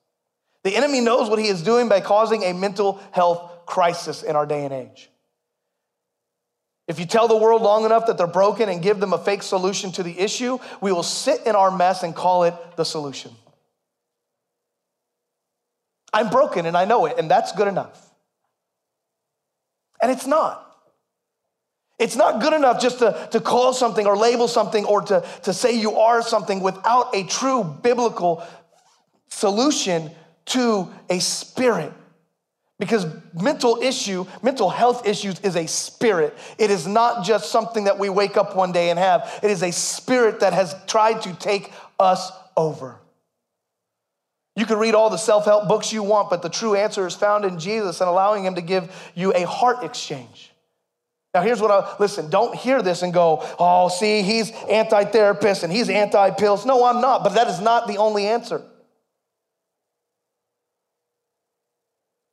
[0.65, 4.47] The enemy knows what he is doing by causing a mental health crisis in our
[4.47, 5.11] day and age.
[6.89, 9.43] If you tell the world long enough that they're broken and give them a fake
[9.43, 13.31] solution to the issue, we will sit in our mess and call it the solution.
[16.13, 18.10] I'm broken and I know it, and that's good enough.
[20.03, 20.67] And it's not.
[21.99, 25.53] It's not good enough just to, to call something or label something or to, to
[25.53, 28.43] say you are something without a true biblical
[29.29, 30.11] solution
[30.47, 31.93] to a spirit
[32.81, 33.07] because
[33.39, 36.37] mental issue, mental health issues is a spirit.
[36.57, 39.39] It is not just something that we wake up one day and have.
[39.43, 42.99] It is a spirit that has tried to take us over.
[44.57, 47.15] You can read all the self help books you want, but the true answer is
[47.15, 50.51] found in Jesus and allowing Him to give you a heart exchange.
[51.33, 55.63] Now, here's what I listen, don't hear this and go, oh, see, he's anti therapist
[55.63, 56.67] and he's anti pills.
[56.67, 58.63] No, I'm not, but that is not the only answer.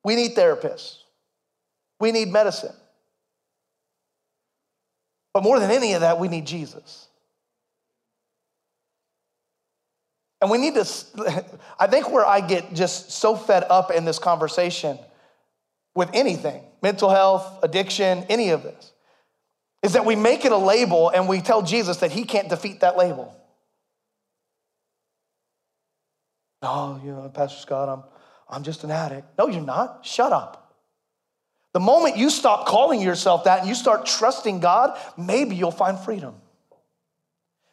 [0.04, 1.00] We need therapists.
[2.00, 2.74] We need medicine.
[5.34, 7.08] But more than any of that, we need Jesus.
[10.42, 10.86] And we need to,
[11.80, 15.00] I think where I get just so fed up in this conversation
[15.96, 18.92] with anything, mental health, addiction, any of this,
[19.82, 22.82] is that we make it a label and we tell Jesus that he can't defeat
[22.82, 23.34] that label.
[26.62, 28.04] Oh, you know, Pastor Scott, I'm,
[28.50, 29.28] I'm just an addict.
[29.38, 30.06] No, you're not.
[30.06, 30.76] Shut up.
[31.74, 36.00] The moment you stop calling yourself that and you start trusting God, maybe you'll find
[36.00, 36.36] freedom.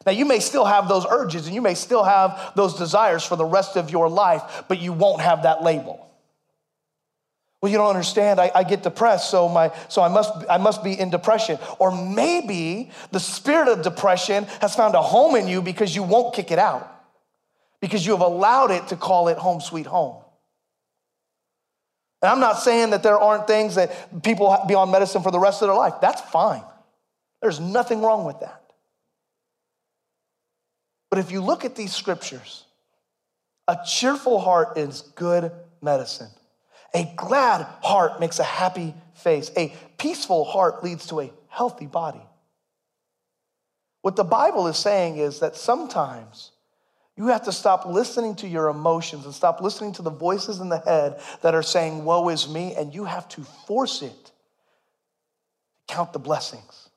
[0.06, 3.36] Now, you may still have those urges and you may still have those desires for
[3.36, 6.00] the rest of your life, but you won't have that label.
[7.60, 8.40] Well, you don't understand.
[8.40, 11.58] I, I, get depressed, so my so I must I must be in depression.
[11.78, 16.34] Or maybe the spirit of depression has found a home in you because you won't
[16.34, 16.86] kick it out,
[17.80, 20.22] because you have allowed it to call it home sweet home.
[22.20, 25.38] And I'm not saying that there aren't things that people be on medicine for the
[25.38, 25.94] rest of their life.
[26.02, 26.64] That's fine.
[27.40, 28.63] There's nothing wrong with that.
[31.14, 32.64] But if you look at these scriptures,
[33.68, 36.30] a cheerful heart is good medicine.
[36.92, 39.52] A glad heart makes a happy face.
[39.56, 42.26] A peaceful heart leads to a healthy body.
[44.02, 46.50] What the Bible is saying is that sometimes
[47.16, 50.68] you have to stop listening to your emotions and stop listening to the voices in
[50.68, 54.32] the head that are saying, Woe is me, and you have to force it.
[55.86, 56.88] Count the blessings.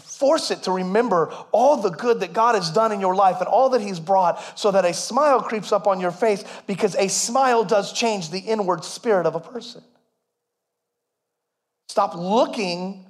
[0.00, 3.48] Force it to remember all the good that God has done in your life and
[3.48, 7.08] all that He's brought so that a smile creeps up on your face because a
[7.08, 9.82] smile does change the inward spirit of a person.
[11.88, 13.06] Stop looking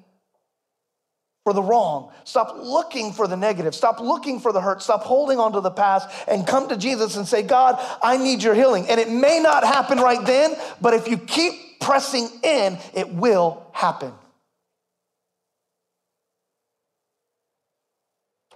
[1.46, 2.12] for the wrong.
[2.24, 3.72] Stop looking for the negative.
[3.72, 4.82] Stop looking for the hurt.
[4.82, 8.42] Stop holding on to the past and come to Jesus and say, God, I need
[8.42, 8.88] your healing.
[8.88, 13.64] And it may not happen right then, but if you keep pressing in, it will
[13.72, 14.12] happen.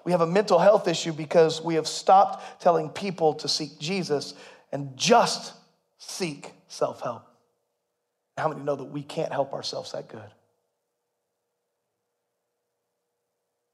[0.05, 4.35] We have a mental health issue because we have stopped telling people to seek Jesus
[4.73, 5.53] and just
[5.99, 7.27] seek self help.
[8.39, 10.31] How many know that we can't help ourselves that good?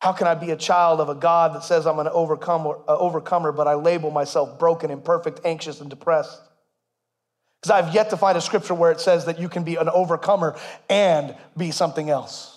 [0.01, 3.53] How can I be a child of a God that says I'm an overcomer, overcomer
[3.53, 6.41] but I label myself broken, imperfect, anxious, and depressed?
[7.61, 9.89] Because I've yet to find a scripture where it says that you can be an
[9.89, 10.57] overcomer
[10.89, 12.56] and be something else.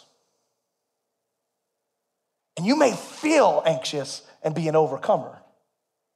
[2.60, 5.30] And you may feel anxious and be an overcomer.
[5.32, 5.42] I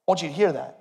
[0.05, 0.77] want you to hear that.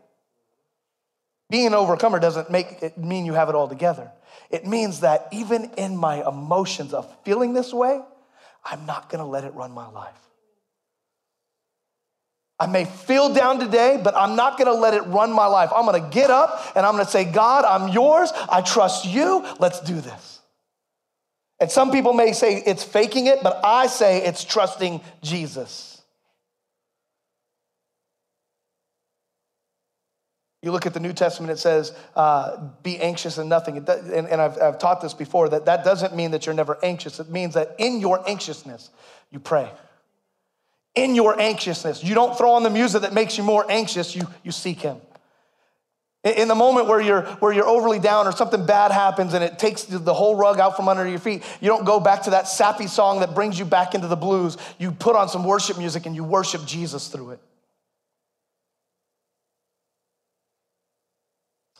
[1.50, 4.10] Being an overcomer doesn't make it mean you have it all together.
[4.50, 8.00] It means that even in my emotions of feeling this way,
[8.64, 10.18] I'm not gonna let it run my life.
[12.58, 15.70] I may feel down today, but I'm not gonna let it run my life.
[15.72, 18.32] I'm gonna get up and I'm gonna say, God, I'm yours.
[18.48, 19.46] I trust you.
[19.60, 20.41] Let's do this.
[21.62, 26.02] And some people may say it's faking it, but I say it's trusting Jesus.
[30.60, 33.76] You look at the New Testament, it says, uh, be anxious in nothing.
[33.76, 37.20] and, and I've, I've taught this before that that doesn't mean that you're never anxious.
[37.20, 38.90] It means that in your anxiousness,
[39.30, 39.70] you pray
[40.96, 42.02] in your anxiousness.
[42.02, 44.96] You don't throw on the music that makes you more anxious, you, you seek Him.
[46.24, 49.58] In the moment where you're, where you're overly down or something bad happens and it
[49.58, 52.46] takes the whole rug out from under your feet, you don't go back to that
[52.46, 54.56] sappy song that brings you back into the blues.
[54.78, 57.40] You put on some worship music and you worship Jesus through it.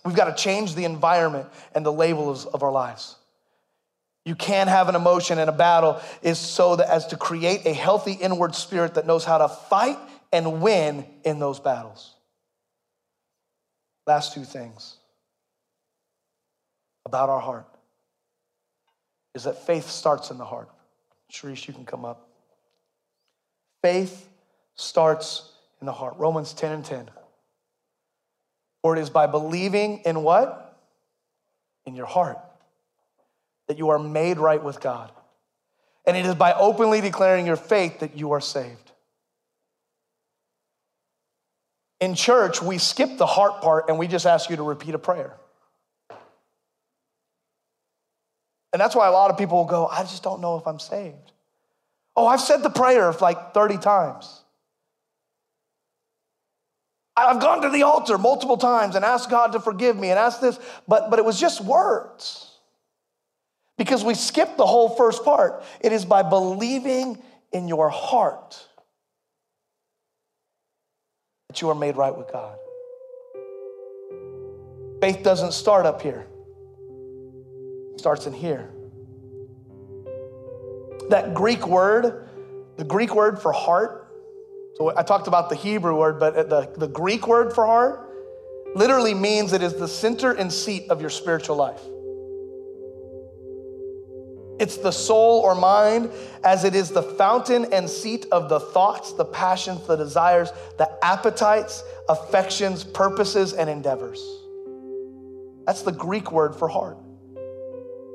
[0.04, 3.14] We've got to change the environment and the labels of our lives.
[4.24, 7.72] You can have an emotion and a battle is so that as to create a
[7.72, 9.98] healthy inward spirit that knows how to fight
[10.32, 12.14] and win in those battles.
[14.06, 14.96] Last two things
[17.04, 17.66] about our heart
[19.34, 20.68] is that faith starts in the heart.
[21.32, 22.28] Sharice, you can come up.
[23.82, 24.28] Faith
[24.74, 25.50] starts
[25.80, 26.14] in the heart.
[26.18, 27.10] Romans 10 and 10.
[28.82, 30.80] For it is by believing in what?
[31.86, 32.38] In your heart
[33.68, 35.10] that you are made right with God.
[36.06, 38.91] And it is by openly declaring your faith that you are saved.
[42.02, 44.98] In church, we skip the heart part and we just ask you to repeat a
[44.98, 45.36] prayer.
[48.72, 50.80] And that's why a lot of people will go, I just don't know if I'm
[50.80, 51.30] saved.
[52.16, 54.42] Oh, I've said the prayer like 30 times.
[57.16, 60.40] I've gone to the altar multiple times and asked God to forgive me and asked
[60.40, 62.50] this, but, but it was just words
[63.78, 65.62] because we skipped the whole first part.
[65.80, 67.22] It is by believing
[67.52, 68.66] in your heart
[71.52, 72.56] that you are made right with God.
[75.02, 76.26] Faith doesn't start up here,
[77.92, 78.70] it starts in here.
[81.10, 82.26] That Greek word,
[82.78, 84.08] the Greek word for heart,
[84.76, 88.08] so I talked about the Hebrew word, but the, the Greek word for heart
[88.74, 91.82] literally means it is the center and seat of your spiritual life.
[94.62, 96.08] It's the soul or mind,
[96.44, 100.88] as it is the fountain and seat of the thoughts, the passions, the desires, the
[101.04, 104.24] appetites, affections, purposes, and endeavors.
[105.66, 106.96] That's the Greek word for heart.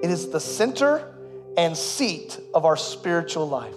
[0.01, 1.13] It is the center
[1.57, 3.75] and seat of our spiritual life.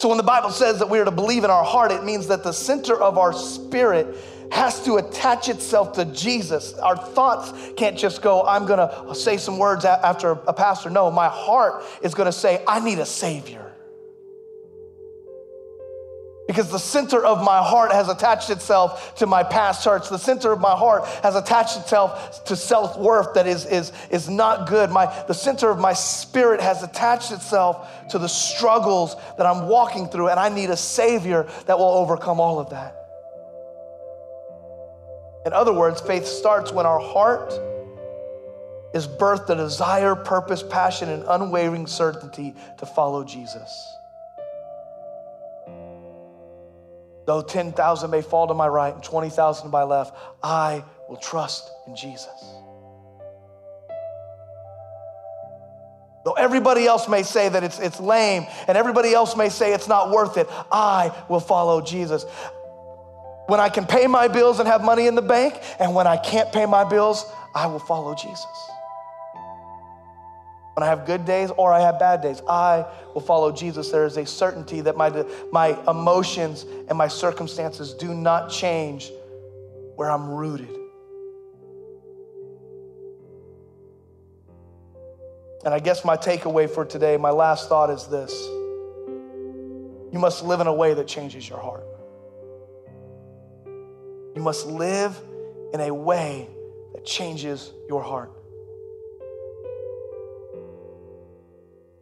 [0.00, 2.26] So when the Bible says that we are to believe in our heart, it means
[2.26, 4.16] that the center of our spirit
[4.50, 6.74] has to attach itself to Jesus.
[6.74, 10.90] Our thoughts can't just go, I'm gonna say some words after a pastor.
[10.90, 13.68] No, my heart is gonna say, I need a Savior.
[16.48, 20.08] Because the center of my heart has attached itself to my past hurts.
[20.08, 24.30] The center of my heart has attached itself to self worth that is, is, is
[24.30, 24.90] not good.
[24.90, 30.08] My, the center of my spirit has attached itself to the struggles that I'm walking
[30.08, 32.97] through, and I need a Savior that will overcome all of that.
[35.48, 37.54] In other words, faith starts when our heart
[38.92, 43.96] is birthed a desire, purpose, passion, and unwavering certainty to follow Jesus.
[47.24, 51.70] Though 10,000 may fall to my right and 20,000 to my left, I will trust
[51.86, 52.28] in Jesus.
[56.26, 59.88] Though everybody else may say that it's, it's lame and everybody else may say it's
[59.88, 62.26] not worth it, I will follow Jesus.
[63.48, 66.18] When I can pay my bills and have money in the bank, and when I
[66.18, 67.24] can't pay my bills,
[67.54, 68.46] I will follow Jesus.
[70.74, 72.84] when I have good days or I have bad days, I
[73.14, 73.90] will follow Jesus.
[73.90, 79.10] There is a certainty that my, my emotions and my circumstances do not change
[79.96, 80.68] where I'm rooted.
[85.64, 88.32] And I guess my takeaway for today, my last thought is this
[90.12, 91.87] you must live in a way that changes your heart.
[94.38, 95.20] You must live
[95.74, 96.48] in a way
[96.94, 98.30] that changes your heart.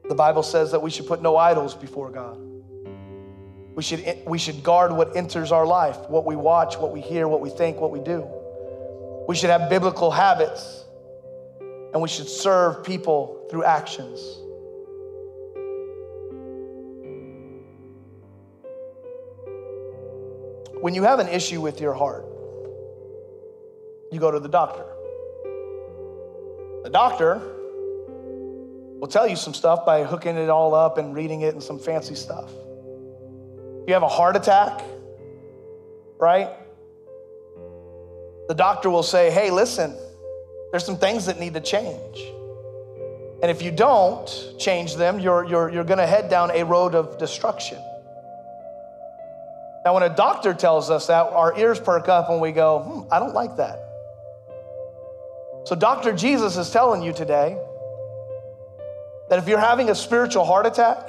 [0.07, 2.39] The Bible says that we should put no idols before God.
[3.75, 7.27] We should, we should guard what enters our life, what we watch, what we hear,
[7.27, 8.29] what we think, what we do.
[9.27, 10.85] We should have biblical habits,
[11.95, 14.21] and we should serve people through actions.
[20.87, 22.25] When you have an issue with your heart,
[24.13, 24.85] you go to the doctor.
[26.85, 27.41] The doctor
[29.01, 31.81] will tell you some stuff by hooking it all up and reading it and some
[31.81, 32.53] fancy stuff.
[33.89, 34.81] You have a heart attack,
[36.19, 36.51] right?
[38.47, 39.93] The doctor will say, hey, listen,
[40.71, 42.21] there's some things that need to change.
[43.43, 47.19] And if you don't change them, you're, you're, you're gonna head down a road of
[47.19, 47.79] destruction.
[49.87, 53.09] Now, when a doctor tells us that, our ears perk up and we go, hmm,
[53.09, 53.89] I don't like that.
[55.65, 56.13] So, Dr.
[56.13, 57.57] Jesus is telling you today
[59.31, 61.09] that if you're having a spiritual heart attack,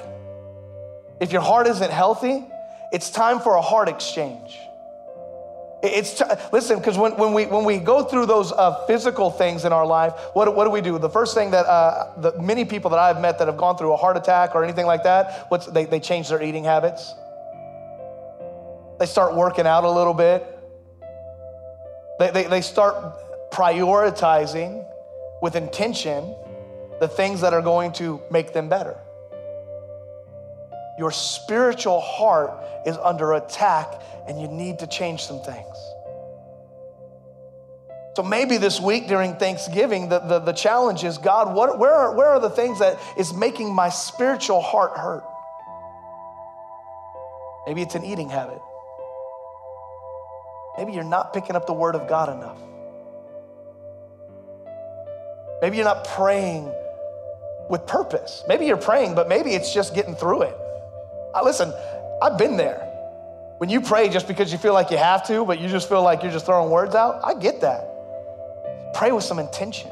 [1.18, 2.46] if your heart isn't healthy,
[2.92, 4.56] it's time for a heart exchange.
[5.82, 9.64] It's t- listen because when, when we when we go through those uh, physical things
[9.64, 11.00] in our life, what, what do we do?
[11.00, 13.92] The first thing that uh, the many people that I've met that have gone through
[13.92, 17.16] a heart attack or anything like that, what's they they change their eating habits.
[18.98, 20.44] They start working out a little bit.
[22.18, 24.84] They, they, they start prioritizing
[25.40, 26.34] with intention
[27.00, 28.96] the things that are going to make them better.
[30.98, 32.50] Your spiritual heart
[32.84, 35.76] is under attack and you need to change some things.
[38.16, 42.16] So maybe this week during Thanksgiving, the, the, the challenge is God, what, where, are,
[42.16, 45.22] where are the things that is making my spiritual heart hurt?
[47.68, 48.58] Maybe it's an eating habit.
[50.78, 52.56] Maybe you're not picking up the Word of God enough.
[55.60, 56.72] Maybe you're not praying
[57.68, 58.44] with purpose.
[58.46, 60.56] Maybe you're praying, but maybe it's just getting through it.
[61.34, 61.72] I, listen,
[62.22, 62.84] I've been there.
[63.58, 66.00] When you pray just because you feel like you have to, but you just feel
[66.00, 68.94] like you're just throwing words out, I get that.
[68.94, 69.90] Pray with some intention.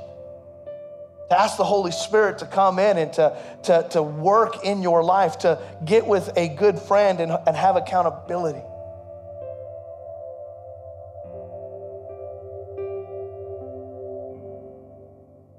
[1.31, 5.03] To ask the Holy Spirit to come in and to, to, to work in your
[5.03, 8.63] life, to get with a good friend and, and have accountability.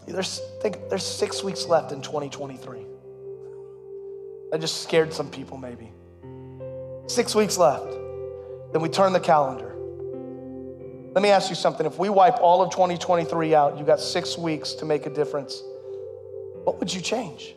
[0.07, 2.79] There's, think, there's six weeks left in 2023.
[4.53, 5.91] I just scared some people, maybe.
[7.07, 7.91] Six weeks left.
[8.71, 9.75] Then we turn the calendar.
[11.13, 11.85] Let me ask you something.
[11.85, 15.61] If we wipe all of 2023 out, you got six weeks to make a difference.
[16.63, 17.55] What would you change?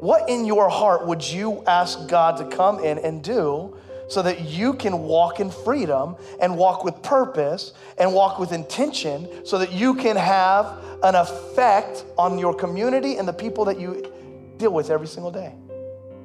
[0.00, 3.76] What in your heart would you ask God to come in and do
[4.08, 9.28] so that you can walk in freedom and walk with purpose and walk with intention
[9.44, 14.12] so that you can have an effect on your community and the people that you
[14.58, 15.52] deal with every single day.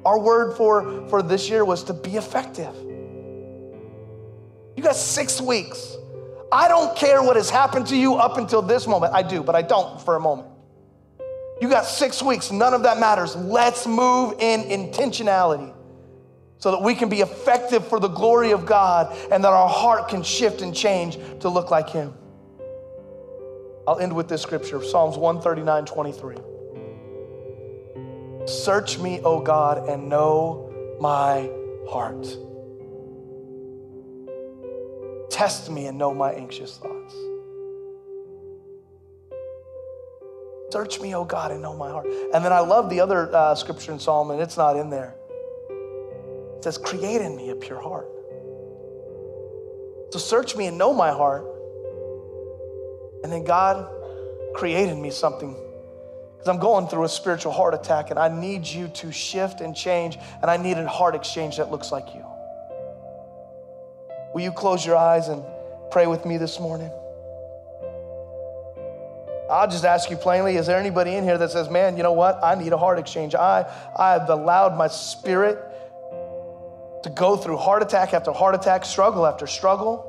[0.04, 2.74] Our word for, for this year was to be effective.
[4.76, 5.96] You got six weeks.
[6.50, 9.14] I don't care what has happened to you up until this moment.
[9.14, 10.48] I do, but I don't for a moment.
[11.60, 12.50] You got six weeks.
[12.50, 13.36] None of that matters.
[13.36, 15.72] Let's move in intentionality
[16.62, 20.08] so that we can be effective for the glory of God and that our heart
[20.08, 22.14] can shift and change to look like Him.
[23.84, 26.36] I'll end with this scripture Psalms 139 23.
[28.46, 31.50] Search me, O God, and know my
[31.90, 32.28] heart.
[35.30, 37.16] Test me and know my anxious thoughts.
[40.70, 42.06] Search me, O God, and know my heart.
[42.32, 45.16] And then I love the other uh, scripture in Psalm, and it's not in there.
[46.62, 48.06] It says, Create in me a pure heart.
[50.12, 51.44] So search me and know my heart.
[53.24, 53.92] And then God
[54.54, 55.56] created me something
[56.34, 59.74] because I'm going through a spiritual heart attack and I need you to shift and
[59.74, 62.24] change, and I need a heart exchange that looks like you.
[64.32, 65.42] Will you close your eyes and
[65.90, 66.92] pray with me this morning?
[69.50, 72.12] I'll just ask you plainly is there anybody in here that says, man, you know
[72.12, 72.38] what?
[72.40, 73.34] I need a heart exchange.
[73.34, 75.58] I, I have allowed my spirit
[77.02, 80.08] to go through heart attack after heart attack, struggle after struggle.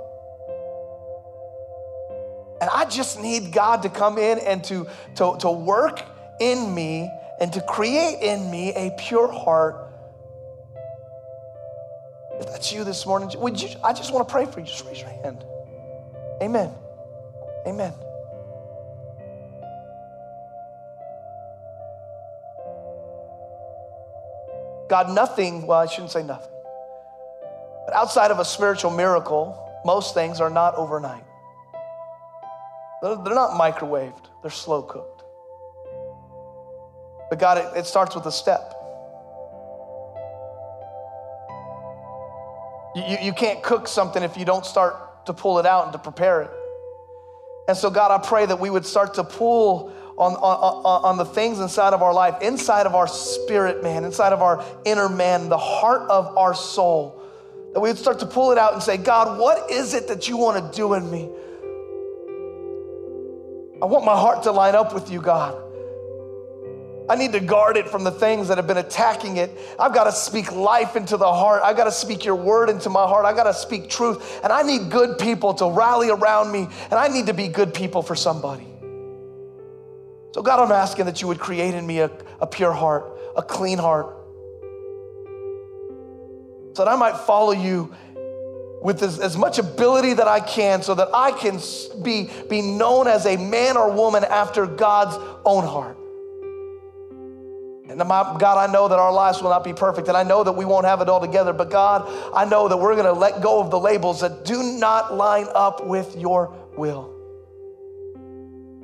[2.62, 6.02] And I just need God to come in and to, to, to work
[6.40, 9.76] in me and to create in me a pure heart.
[12.40, 14.66] If that's you this morning, would you, I just want to pray for you.
[14.66, 15.44] Just raise your hand.
[16.42, 16.72] Amen.
[17.68, 17.94] Amen.
[24.90, 26.53] God, nothing, well, I shouldn't say nothing,
[27.94, 31.24] but outside of a spiritual miracle, most things are not overnight.
[33.04, 35.24] They're, not microwaved, they're slow cooked.
[37.30, 38.74] But God, it, it starts with a step.
[42.96, 45.94] You, you, you can't cook something if you don't start to pull it out and
[45.94, 46.52] to prepare it.
[47.68, 51.26] And so, God, I pray that we would start to pull on, on, on the
[51.26, 55.50] things inside of our life, inside of our spirit, man, inside of our inner man,
[55.50, 57.23] the heart of our soul,
[57.74, 60.30] that we would start to pull it out and say, God, what is it that
[60.30, 61.30] you want to do in me?
[63.82, 65.60] I want my heart to line up with you, God.
[67.10, 69.52] I need to guard it from the things that have been attacking it.
[69.78, 71.62] I've got to speak life into the heart.
[71.64, 73.26] I've got to speak your word into my heart.
[73.26, 74.40] I've got to speak truth.
[74.42, 76.60] And I need good people to rally around me.
[76.62, 78.68] And I need to be good people for somebody.
[80.32, 82.10] So, God, I'm asking that you would create in me a,
[82.40, 84.16] a pure heart, a clean heart,
[86.74, 87.94] so that I might follow you
[88.82, 91.60] with as, as, much ability that I can so that I can
[92.04, 95.16] be, be known as a man or woman after God's
[95.46, 95.98] own heart.
[97.88, 100.44] And my, God, I know that our lives will not be perfect, and I know
[100.44, 103.42] that we won't have it all together, but God, I know that we're to let
[103.42, 107.14] go of the labels that do not line up with your will.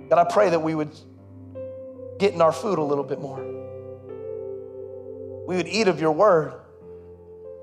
[0.10, 0.92] God, I pray that we would
[2.20, 3.40] get in our food a little bit more.
[5.48, 6.54] We would eat of your word.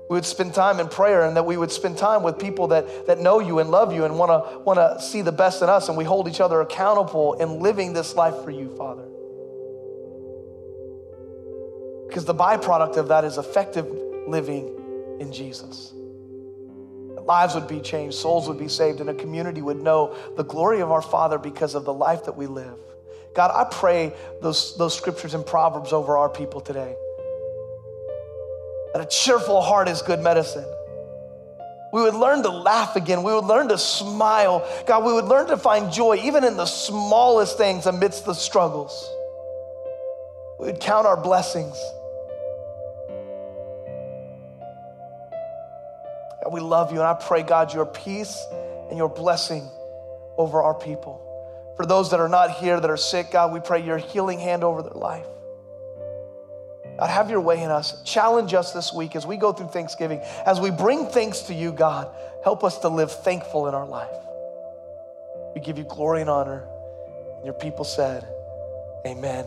[0.09, 3.07] We would spend time in prayer and that we would spend time with people that,
[3.07, 5.69] that know you and love you and want to want to see the best in
[5.69, 9.03] us and we hold each other accountable in living this life for you, Father.
[12.07, 13.85] Because the byproduct of that is effective
[14.27, 15.93] living in Jesus.
[17.27, 20.79] Lives would be changed, souls would be saved, and a community would know the glory
[20.79, 22.79] of our Father because of the life that we live.
[23.35, 26.95] God, I pray those, those scriptures and proverbs over our people today.
[28.97, 30.65] That a cheerful heart is good medicine.
[31.93, 33.21] We would learn to laugh again.
[33.21, 34.67] We would learn to smile.
[34.87, 39.07] God, we would learn to find joy even in the smallest things amidst the struggles.
[40.59, 41.75] We would count our blessings.
[46.43, 48.43] God, we love you, and I pray, God, your peace
[48.89, 49.69] and your blessing
[50.39, 51.21] over our people.
[51.75, 54.63] For those that are not here, that are sick, God, we pray your healing hand
[54.63, 55.27] over their life.
[56.97, 58.01] God, have your way in us.
[58.03, 60.19] Challenge us this week as we go through Thanksgiving.
[60.45, 62.09] As we bring thanks to you, God,
[62.43, 64.09] help us to live thankful in our life.
[65.53, 66.67] We give you glory and honor.
[67.35, 68.25] And your people said,
[69.05, 69.45] Amen.